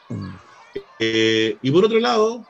Mm. 0.10 0.36
Eh, 1.00 1.58
y 1.62 1.72
por 1.72 1.86
otro 1.86 2.00
lado, 2.00 2.46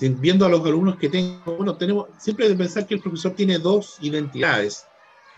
viendo 0.00 0.46
a 0.46 0.48
los 0.48 0.64
alumnos 0.64 0.96
que 0.96 1.08
tengo, 1.08 1.56
bueno, 1.56 1.76
tenemos 1.76 2.06
siempre 2.18 2.48
de 2.48 2.54
pensar 2.54 2.86
que 2.86 2.94
el 2.94 3.00
profesor 3.00 3.32
tiene 3.32 3.58
dos 3.58 3.96
identidades 4.00 4.86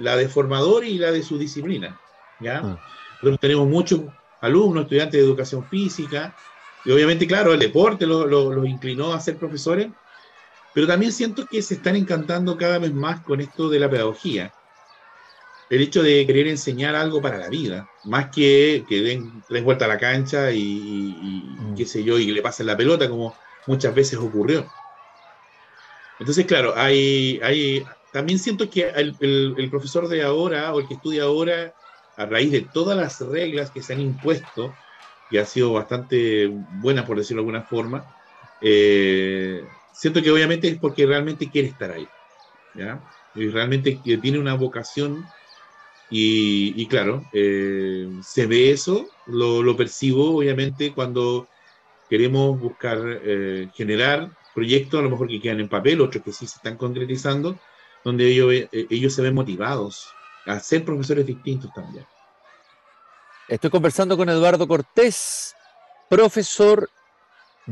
la 0.00 0.16
de 0.16 0.28
formador 0.28 0.84
y 0.84 0.98
la 0.98 1.12
de 1.12 1.22
su 1.22 1.38
disciplina. 1.38 2.00
¿ya? 2.40 2.62
Ah. 2.64 3.38
tenemos 3.40 3.68
muchos 3.68 4.00
alumnos, 4.40 4.84
estudiantes 4.84 5.20
de 5.20 5.26
educación 5.26 5.64
física, 5.68 6.34
y 6.84 6.90
obviamente, 6.90 7.26
claro, 7.26 7.52
el 7.52 7.60
deporte 7.60 8.06
los 8.06 8.28
lo, 8.28 8.64
inclinó 8.64 9.12
a 9.12 9.20
ser 9.20 9.36
profesores, 9.36 9.88
pero 10.74 10.86
también 10.86 11.12
siento 11.12 11.46
que 11.46 11.62
se 11.62 11.74
están 11.74 11.96
encantando 11.96 12.56
cada 12.56 12.78
vez 12.78 12.92
más 12.92 13.20
con 13.20 13.40
esto 13.40 13.68
de 13.68 13.80
la 13.80 13.90
pedagogía. 13.90 14.52
El 15.68 15.82
hecho 15.82 16.02
de 16.02 16.26
querer 16.26 16.48
enseñar 16.48 16.94
algo 16.96 17.20
para 17.20 17.38
la 17.38 17.48
vida, 17.48 17.88
más 18.04 18.30
que 18.30 18.84
que 18.88 19.02
den 19.02 19.42
tres 19.48 19.62
vueltas 19.62 19.86
a 19.86 19.92
la 19.92 19.98
cancha 19.98 20.50
y, 20.50 21.54
mm. 21.58 21.74
qué 21.76 21.86
sé 21.86 22.02
yo, 22.02 22.18
y 22.18 22.26
que 22.26 22.32
le 22.32 22.42
pasen 22.42 22.66
la 22.66 22.76
pelota, 22.76 23.08
como 23.08 23.36
muchas 23.66 23.94
veces 23.94 24.18
ocurrió. 24.18 24.66
Entonces, 26.18 26.44
claro, 26.46 26.74
hay, 26.76 27.40
hay, 27.42 27.84
también 28.12 28.38
siento 28.38 28.68
que 28.68 28.88
el, 28.88 29.68
profesor 29.70 30.08
de 30.08 30.22
ahora 30.22 30.72
o 30.74 30.80
el 30.80 30.88
que 30.88 30.94
estudia 30.94 31.24
ahora, 31.24 31.72
a 32.16 32.26
raíz 32.26 32.52
de 32.52 32.60
todas 32.60 32.96
las 32.96 33.20
reglas 33.20 33.70
que 33.70 33.82
se 33.82 33.94
han 33.94 34.00
impuesto, 34.00 34.74
y 35.30 35.38
ha 35.38 35.46
sido 35.46 35.72
bastante 35.72 36.48
buena 36.48 37.06
por 37.06 37.16
decirlo 37.16 37.42
de 37.42 37.48
alguna 37.48 37.62
forma, 37.62 38.04
eh, 38.60 39.64
siento 39.92 40.22
que 40.22 40.30
obviamente 40.30 40.68
es 40.68 40.78
porque 40.78 41.06
realmente 41.06 41.50
quiere 41.50 41.68
estar 41.68 41.90
ahí. 41.90 42.08
¿ya? 42.74 43.00
Y 43.34 43.48
realmente 43.48 44.00
tiene 44.02 44.38
una 44.38 44.54
vocación 44.54 45.24
y, 46.12 46.86
claro, 46.86 47.24
eh, 47.32 48.08
se 48.22 48.46
ve 48.46 48.72
eso, 48.72 49.08
lo, 49.26 49.76
percibo 49.76 50.38
obviamente 50.38 50.92
cuando 50.92 51.46
queremos 52.08 52.58
buscar 52.58 52.98
eh, 53.04 53.68
generar 53.74 54.28
proyectos, 54.52 54.98
a 54.98 55.04
lo 55.04 55.10
mejor 55.10 55.28
que 55.28 55.40
quedan 55.40 55.60
en 55.60 55.68
papel, 55.68 56.00
otros 56.00 56.24
que 56.24 56.32
sí 56.32 56.48
se 56.48 56.56
están 56.56 56.76
concretizando, 56.76 57.60
donde 58.04 58.26
ellos, 58.26 58.52
eh, 58.52 58.68
ellos 58.90 59.14
se 59.14 59.22
ven 59.22 59.34
motivados 59.34 60.12
a 60.46 60.58
ser 60.58 60.84
profesores 60.84 61.24
distintos 61.24 61.72
también. 61.72 62.04
Estoy 63.46 63.70
conversando 63.70 64.16
con 64.16 64.28
Eduardo 64.28 64.66
Cortés, 64.66 65.54
profesor 66.08 66.90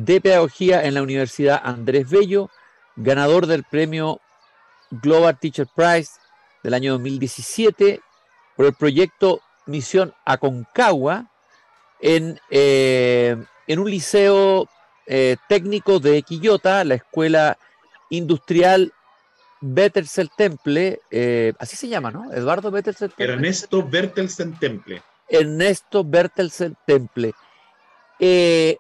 de 0.05 0.21
pedagogía 0.21 0.85
en 0.85 0.95
la 0.95 1.03
Universidad 1.03 1.61
Andrés 1.65 2.09
Bello, 2.09 2.51
ganador 2.95 3.47
del 3.47 3.65
premio 3.65 4.21
Global 4.91 5.39
Teacher 5.39 5.67
Prize 5.75 6.13
del 6.63 6.75
año 6.75 6.93
2017 6.93 8.01
por 8.57 8.67
el 8.67 8.75
proyecto 8.75 9.41
Misión 9.67 10.15
Aconcagua 10.25 11.27
en, 12.01 12.41
eh, 12.49 13.37
en 13.67 13.79
un 13.79 13.91
liceo 13.91 14.69
eh, 15.07 15.37
técnico 15.49 15.99
de 15.99 16.23
Quillota, 16.23 16.85
la 16.85 16.95
Escuela 16.95 17.59
Industrial 18.11 18.93
Bertelsen 19.61 20.31
Temple, 20.37 21.01
eh, 21.11 21.55
así 21.59 21.77
se 21.77 21.89
llama, 21.89 22.13
¿no? 22.13 22.33
Eduardo 22.33 22.71
Bertelsen 22.71 23.09
Temple. 23.09 23.35
Ernesto 23.35 23.83
Bertelsen 23.83 24.57
Temple. 24.61 25.03
Ernesto 25.29 26.05
Bertelsen 26.05 26.77
Temple. 26.87 27.35
Eh, 28.21 28.79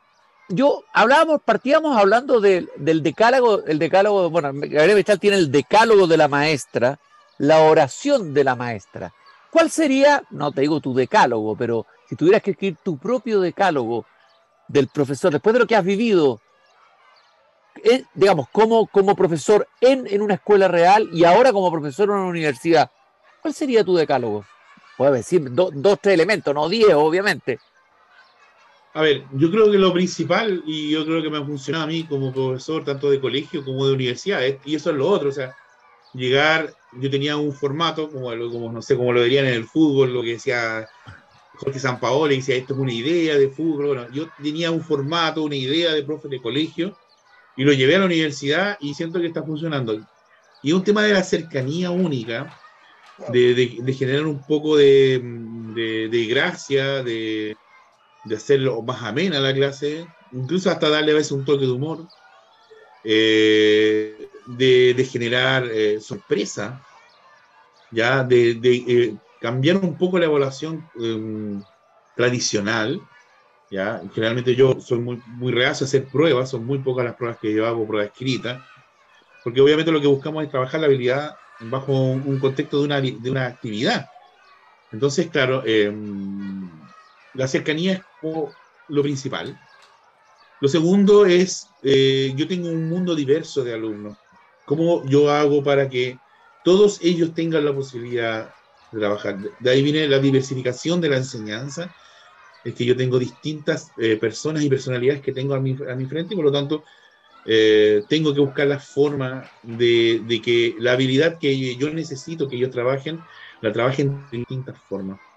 yo 0.48 0.84
hablábamos, 0.92 1.42
partíamos 1.44 1.96
hablando 1.96 2.40
del 2.40 3.02
decálogo, 3.02 3.64
el 3.66 3.78
decálogo, 3.78 4.30
bueno, 4.30 4.50
Gabriel 4.52 4.96
Mistral 4.96 5.20
tiene 5.20 5.36
el 5.36 5.50
decálogo 5.50 6.06
de 6.06 6.16
la 6.16 6.28
maestra, 6.28 6.98
la 7.38 7.60
oración 7.60 8.34
de 8.34 8.44
la 8.44 8.56
maestra. 8.56 9.12
¿Cuál 9.50 9.70
sería, 9.70 10.22
no 10.30 10.52
te 10.52 10.62
digo 10.62 10.80
tu 10.80 10.94
decálogo, 10.94 11.56
pero 11.56 11.86
si 12.08 12.16
tuvieras 12.16 12.42
que 12.42 12.52
escribir 12.52 12.78
tu 12.82 12.98
propio 12.98 13.40
decálogo 13.40 14.06
del 14.68 14.88
profesor, 14.88 15.32
después 15.32 15.52
de 15.54 15.60
lo 15.60 15.66
que 15.66 15.76
has 15.76 15.84
vivido, 15.84 16.40
digamos, 18.14 18.48
como, 18.50 18.86
como 18.86 19.14
profesor 19.14 19.68
en, 19.80 20.06
en, 20.06 20.22
una 20.22 20.34
escuela 20.34 20.68
real 20.68 21.08
y 21.12 21.24
ahora 21.24 21.52
como 21.52 21.70
profesor 21.70 22.08
en 22.08 22.16
una 22.16 22.26
universidad, 22.26 22.90
¿cuál 23.40 23.54
sería 23.54 23.84
tu 23.84 23.96
decálogo? 23.96 24.44
Puedes 24.96 25.14
decir 25.14 25.48
dos, 25.52 25.98
tres 26.00 26.14
elementos, 26.14 26.54
no 26.54 26.68
diez, 26.68 26.92
obviamente. 26.94 27.60
A 28.98 29.02
ver, 29.02 29.26
yo 29.32 29.48
creo 29.48 29.70
que 29.70 29.78
lo 29.78 29.92
principal, 29.92 30.60
y 30.66 30.90
yo 30.90 31.06
creo 31.06 31.22
que 31.22 31.30
me 31.30 31.38
ha 31.38 31.44
funcionado 31.44 31.84
a 31.84 31.86
mí 31.86 32.02
como 32.02 32.32
profesor, 32.32 32.82
tanto 32.82 33.08
de 33.08 33.20
colegio 33.20 33.64
como 33.64 33.86
de 33.86 33.92
universidad, 33.92 34.40
y 34.64 34.74
eso 34.74 34.90
es 34.90 34.96
lo 34.96 35.06
otro, 35.06 35.28
o 35.28 35.32
sea, 35.32 35.54
llegar, 36.14 36.74
yo 36.94 37.08
tenía 37.08 37.36
un 37.36 37.52
formato, 37.52 38.10
como, 38.10 38.30
como 38.50 38.72
no 38.72 38.82
sé, 38.82 38.96
como 38.96 39.12
lo 39.12 39.22
dirían 39.22 39.46
en 39.46 39.54
el 39.54 39.66
fútbol, 39.66 40.12
lo 40.12 40.20
que 40.20 40.30
decía 40.30 40.88
Jorge 41.58 41.78
Sampaoli, 41.78 42.38
decía, 42.38 42.56
esto 42.56 42.74
es 42.74 42.80
una 42.80 42.92
idea 42.92 43.38
de 43.38 43.48
fútbol, 43.50 43.86
bueno, 43.86 44.10
yo 44.10 44.26
tenía 44.42 44.72
un 44.72 44.82
formato, 44.82 45.44
una 45.44 45.54
idea 45.54 45.94
de 45.94 46.02
profe 46.02 46.26
de 46.26 46.42
colegio, 46.42 46.98
y 47.56 47.62
lo 47.62 47.72
llevé 47.72 47.94
a 47.94 48.00
la 48.00 48.06
universidad 48.06 48.78
y 48.80 48.94
siento 48.94 49.20
que 49.20 49.28
está 49.28 49.44
funcionando. 49.44 50.04
Y 50.60 50.72
un 50.72 50.82
tema 50.82 51.04
de 51.04 51.12
la 51.12 51.22
cercanía 51.22 51.92
única, 51.92 52.52
de, 53.28 53.94
generar 53.96 54.26
un 54.26 54.44
poco 54.44 54.76
de, 54.76 56.26
gracia, 56.28 57.04
de, 57.04 57.56
hacerlo 58.36 58.82
más 58.82 59.02
amena 59.02 59.40
la 59.40 59.54
clase, 59.54 60.06
incluso 60.32 60.70
hasta 60.70 60.88
darle 60.88 61.12
a 61.12 61.16
veces 61.16 61.32
un 61.32 61.44
toque 61.44 61.66
de 61.66 61.72
humor, 61.72 62.06
eh, 63.04 64.28
de, 64.46 65.08
generar 65.10 65.66
eh, 65.66 66.00
sorpresa, 66.00 66.82
ya 67.90 68.24
de, 68.24 68.58
eh, 68.62 69.14
cambiar 69.40 69.76
un 69.76 69.96
poco 69.96 70.18
la 70.18 70.26
evaluación 70.26 70.88
em, 71.00 71.62
tradicional 72.16 73.00
¿ya? 73.70 74.00
Generalmente 74.14 74.54
yo 74.54 74.80
soy 74.80 74.98
muy, 74.98 75.22
muy 75.26 75.52
reacio 75.52 75.84
a 75.84 75.88
hacer 75.88 76.06
pruebas, 76.08 76.50
son 76.50 76.64
muy 76.64 76.78
pocas 76.78 77.04
las 77.04 77.14
pruebas 77.14 77.38
que 77.38 77.52
yo 77.52 77.66
hago, 77.66 77.86
pruebas 77.86 78.10
escritas, 78.12 78.62
porque 79.44 79.60
obviamente 79.60 79.92
lo 79.92 80.00
que 80.00 80.06
buscamos 80.06 80.44
es 80.44 80.50
trabajar 80.50 80.80
la 80.80 80.86
habilidad 80.86 81.36
bajo 81.60 81.92
un, 81.92 82.38
contexto 82.38 82.78
de 82.78 82.84
una, 82.84 83.00
de 83.00 83.30
una, 83.30 83.46
actividad. 83.46 84.06
Entonces, 84.92 85.28
claro, 85.28 85.62
em, 85.66 86.70
la 87.38 87.46
cercanía 87.46 87.92
es 87.92 88.02
lo 88.88 89.02
principal. 89.02 89.56
Lo 90.60 90.66
segundo 90.66 91.24
es, 91.24 91.68
eh, 91.84 92.32
yo 92.34 92.48
tengo 92.48 92.68
un 92.68 92.88
mundo 92.88 93.14
diverso 93.14 93.62
de 93.62 93.74
alumnos. 93.74 94.18
¿Cómo 94.64 95.06
yo 95.06 95.30
hago 95.30 95.62
para 95.62 95.88
que 95.88 96.18
todos 96.64 96.98
ellos 97.00 97.32
tengan 97.34 97.64
la 97.64 97.72
posibilidad 97.72 98.52
de 98.90 98.98
trabajar? 98.98 99.38
De 99.60 99.70
ahí 99.70 99.84
viene 99.84 100.08
la 100.08 100.18
diversificación 100.18 101.00
de 101.00 101.10
la 101.10 101.18
enseñanza, 101.18 101.94
es 102.64 102.74
que 102.74 102.84
yo 102.84 102.96
tengo 102.96 103.20
distintas 103.20 103.92
eh, 103.98 104.16
personas 104.16 104.64
y 104.64 104.68
personalidades 104.68 105.22
que 105.22 105.32
tengo 105.32 105.54
a 105.54 105.60
mi, 105.60 105.76
frente 105.76 106.34
y 106.34 106.36
por 106.36 106.44
lo 106.44 106.50
tanto 106.50 106.82
eh, 107.46 108.02
tengo 108.08 108.34
que 108.34 108.40
buscar 108.40 108.66
la 108.66 108.80
forma 108.80 109.48
de, 109.62 110.22
de, 110.26 110.42
que 110.42 110.74
la 110.80 110.94
habilidad 110.94 111.38
que 111.38 111.76
yo 111.76 111.88
necesito 111.90 112.48
que 112.48 112.56
ellos 112.56 112.70
trabajen, 112.72 113.20
la 113.62 113.72
trabajen 113.72 114.28
de 114.28 114.38
distintas 114.38 114.76
formas. 114.88 115.27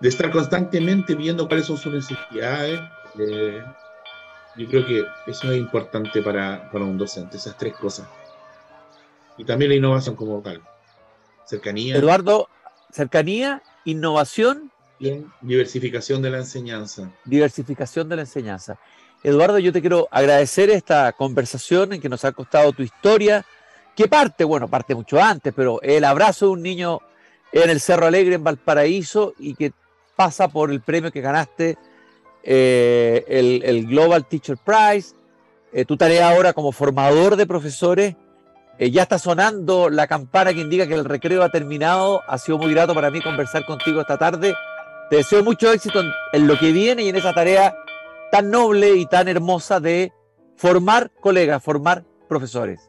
De 0.00 0.08
estar 0.08 0.30
constantemente 0.30 1.14
viendo 1.14 1.48
cuáles 1.48 1.66
son 1.66 1.76
sus 1.76 1.92
necesidades. 1.92 2.80
Eh, 3.18 3.62
yo 4.56 4.68
creo 4.68 4.86
que 4.86 5.04
eso 5.26 5.50
es 5.50 5.58
importante 5.58 6.22
para, 6.22 6.70
para, 6.70 6.84
un 6.84 6.98
docente, 6.98 7.36
esas 7.36 7.56
tres 7.56 7.74
cosas. 7.74 8.06
Y 9.36 9.44
también 9.44 9.70
la 9.70 9.76
innovación 9.76 10.16
como 10.16 10.40
tal. 10.40 10.62
Cercanía. 11.44 11.96
Eduardo, 11.96 12.48
cercanía, 12.92 13.62
innovación. 13.84 14.70
Y 15.00 15.24
diversificación 15.40 16.22
de 16.22 16.30
la 16.30 16.38
enseñanza. 16.38 17.10
Diversificación 17.24 18.08
de 18.08 18.16
la 18.16 18.22
enseñanza. 18.22 18.78
Eduardo, 19.22 19.58
yo 19.58 19.72
te 19.72 19.80
quiero 19.80 20.08
agradecer 20.10 20.70
esta 20.70 21.12
conversación 21.12 21.92
en 21.92 22.00
que 22.00 22.08
nos 22.08 22.24
ha 22.24 22.32
costado 22.32 22.72
tu 22.72 22.82
historia, 22.82 23.44
que 23.96 24.06
parte, 24.06 24.44
bueno, 24.44 24.68
parte 24.68 24.94
mucho 24.94 25.20
antes, 25.20 25.52
pero 25.54 25.82
el 25.82 26.04
abrazo 26.04 26.46
de 26.46 26.52
un 26.52 26.62
niño 26.62 27.00
en 27.50 27.70
el 27.70 27.80
Cerro 27.80 28.06
Alegre, 28.06 28.36
en 28.36 28.44
Valparaíso, 28.44 29.34
y 29.38 29.54
que 29.54 29.72
pasa 30.18 30.48
por 30.48 30.72
el 30.72 30.80
premio 30.80 31.12
que 31.12 31.20
ganaste, 31.20 31.78
eh, 32.42 33.24
el, 33.28 33.86
Global 33.86 34.26
Teacher 34.26 34.56
Prize, 34.56 35.14
eh, 35.72 35.84
tu 35.84 35.96
tarea 35.96 36.30
ahora 36.30 36.52
como 36.52 36.72
formador 36.72 37.36
de 37.36 37.46
profesores, 37.46 38.16
eh, 38.80 38.90
ya 38.90 39.02
está 39.02 39.20
sonando 39.20 39.88
la 39.88 40.08
campana 40.08 40.52
que 40.52 40.60
indica 40.60 40.88
que 40.88 40.94
el 40.94 41.04
recreo 41.04 41.44
ha 41.44 41.50
terminado, 41.50 42.20
ha 42.26 42.36
sido 42.36 42.58
muy 42.58 42.72
grato 42.72 42.96
para 42.96 43.12
mí 43.12 43.20
conversar 43.20 43.64
contigo 43.64 44.00
esta 44.00 44.18
tarde, 44.18 44.56
te 45.08 45.16
deseo 45.18 45.44
mucho 45.44 45.72
éxito 45.72 46.02
en 46.32 46.48
lo 46.48 46.58
que 46.58 46.72
viene 46.72 47.04
y 47.04 47.10
en 47.10 47.16
esa 47.16 47.32
tarea 47.32 47.76
tan 48.32 48.50
noble 48.50 48.96
y 48.96 49.06
tan 49.06 49.28
hermosa 49.28 49.78
de 49.78 50.12
formar 50.56 51.12
colegas, 51.20 51.62
formar 51.62 52.02
profesores. 52.28 52.87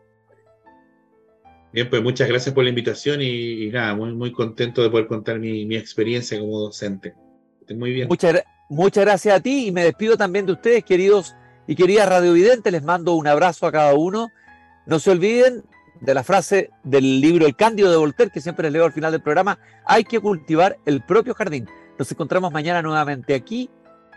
Bien, 1.71 1.89
pues 1.89 2.01
muchas 2.01 2.27
gracias 2.27 2.53
por 2.53 2.63
la 2.63 2.69
invitación 2.69 3.21
y, 3.21 3.69
nada, 3.69 3.95
muy, 3.95 4.13
muy 4.13 4.31
contento 4.31 4.81
de 4.81 4.89
poder 4.89 5.07
contar 5.07 5.39
mi, 5.39 5.65
mi 5.65 5.75
experiencia 5.75 6.39
como 6.39 6.59
docente. 6.59 7.13
Muy 7.75 7.91
bien. 7.91 8.07
Muchas, 8.07 8.43
muchas 8.69 9.05
gracias 9.05 9.35
a 9.35 9.39
ti 9.39 9.67
y 9.67 9.71
me 9.71 9.83
despido 9.83 10.17
también 10.17 10.45
de 10.45 10.53
ustedes, 10.53 10.83
queridos 10.83 11.35
y 11.67 11.75
queridas 11.75 12.09
radiovidentes. 12.09 12.71
Les 12.71 12.83
mando 12.83 13.13
un 13.13 13.27
abrazo 13.27 13.67
a 13.67 13.71
cada 13.71 13.93
uno. 13.93 14.29
No 14.87 14.99
se 14.99 15.11
olviden 15.11 15.63
de 16.01 16.13
la 16.13 16.23
frase 16.23 16.71
del 16.83 17.21
libro 17.21 17.45
El 17.45 17.55
Cándido 17.55 17.91
de 17.91 17.97
Voltaire, 17.97 18.31
que 18.31 18.41
siempre 18.41 18.63
les 18.63 18.73
leo 18.73 18.85
al 18.85 18.93
final 18.93 19.11
del 19.11 19.21
programa. 19.21 19.59
Hay 19.85 20.03
que 20.03 20.19
cultivar 20.19 20.77
el 20.85 21.01
propio 21.03 21.33
jardín. 21.35 21.67
Nos 21.97 22.11
encontramos 22.11 22.51
mañana 22.51 22.81
nuevamente 22.81 23.35
aquí 23.35 23.69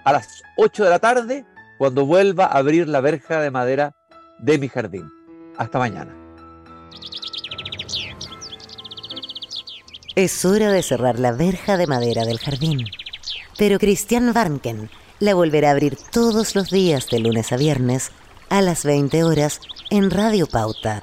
a 0.04 0.12
las 0.12 0.42
8 0.56 0.84
de 0.84 0.90
la 0.90 0.98
tarde 0.98 1.44
cuando 1.78 2.06
vuelva 2.06 2.46
a 2.46 2.58
abrir 2.58 2.88
la 2.88 3.00
verja 3.00 3.40
de 3.40 3.50
madera 3.50 3.94
de 4.38 4.58
mi 4.58 4.68
jardín. 4.68 5.10
Hasta 5.58 5.78
mañana. 5.78 6.16
Es 10.14 10.44
hora 10.44 10.70
de 10.70 10.82
cerrar 10.82 11.18
la 11.18 11.32
verja 11.32 11.78
de 11.78 11.86
madera 11.86 12.26
del 12.26 12.38
jardín. 12.38 12.84
Pero 13.56 13.78
Cristian 13.78 14.36
Warnken 14.36 14.90
la 15.20 15.34
volverá 15.34 15.68
a 15.68 15.72
abrir 15.72 15.96
todos 16.10 16.54
los 16.54 16.70
días 16.70 17.06
de 17.10 17.18
lunes 17.18 17.50
a 17.50 17.56
viernes 17.56 18.10
a 18.50 18.60
las 18.60 18.84
20 18.84 19.24
horas 19.24 19.60
en 19.88 20.10
Radio 20.10 20.46
Pauta, 20.46 21.02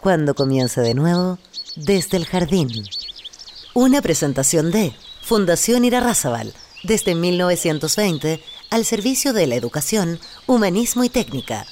cuando 0.00 0.34
comience 0.34 0.80
de 0.80 0.94
nuevo 0.94 1.38
desde 1.74 2.16
el 2.16 2.24
jardín. 2.24 2.70
Una 3.74 4.00
presentación 4.00 4.70
de 4.70 4.94
Fundación 5.20 5.84
Irarrázaval 5.84 6.54
desde 6.82 7.14
1920 7.14 8.42
al 8.70 8.86
servicio 8.86 9.34
de 9.34 9.46
la 9.48 9.56
educación, 9.56 10.18
humanismo 10.46 11.04
y 11.04 11.10
técnica 11.10 11.66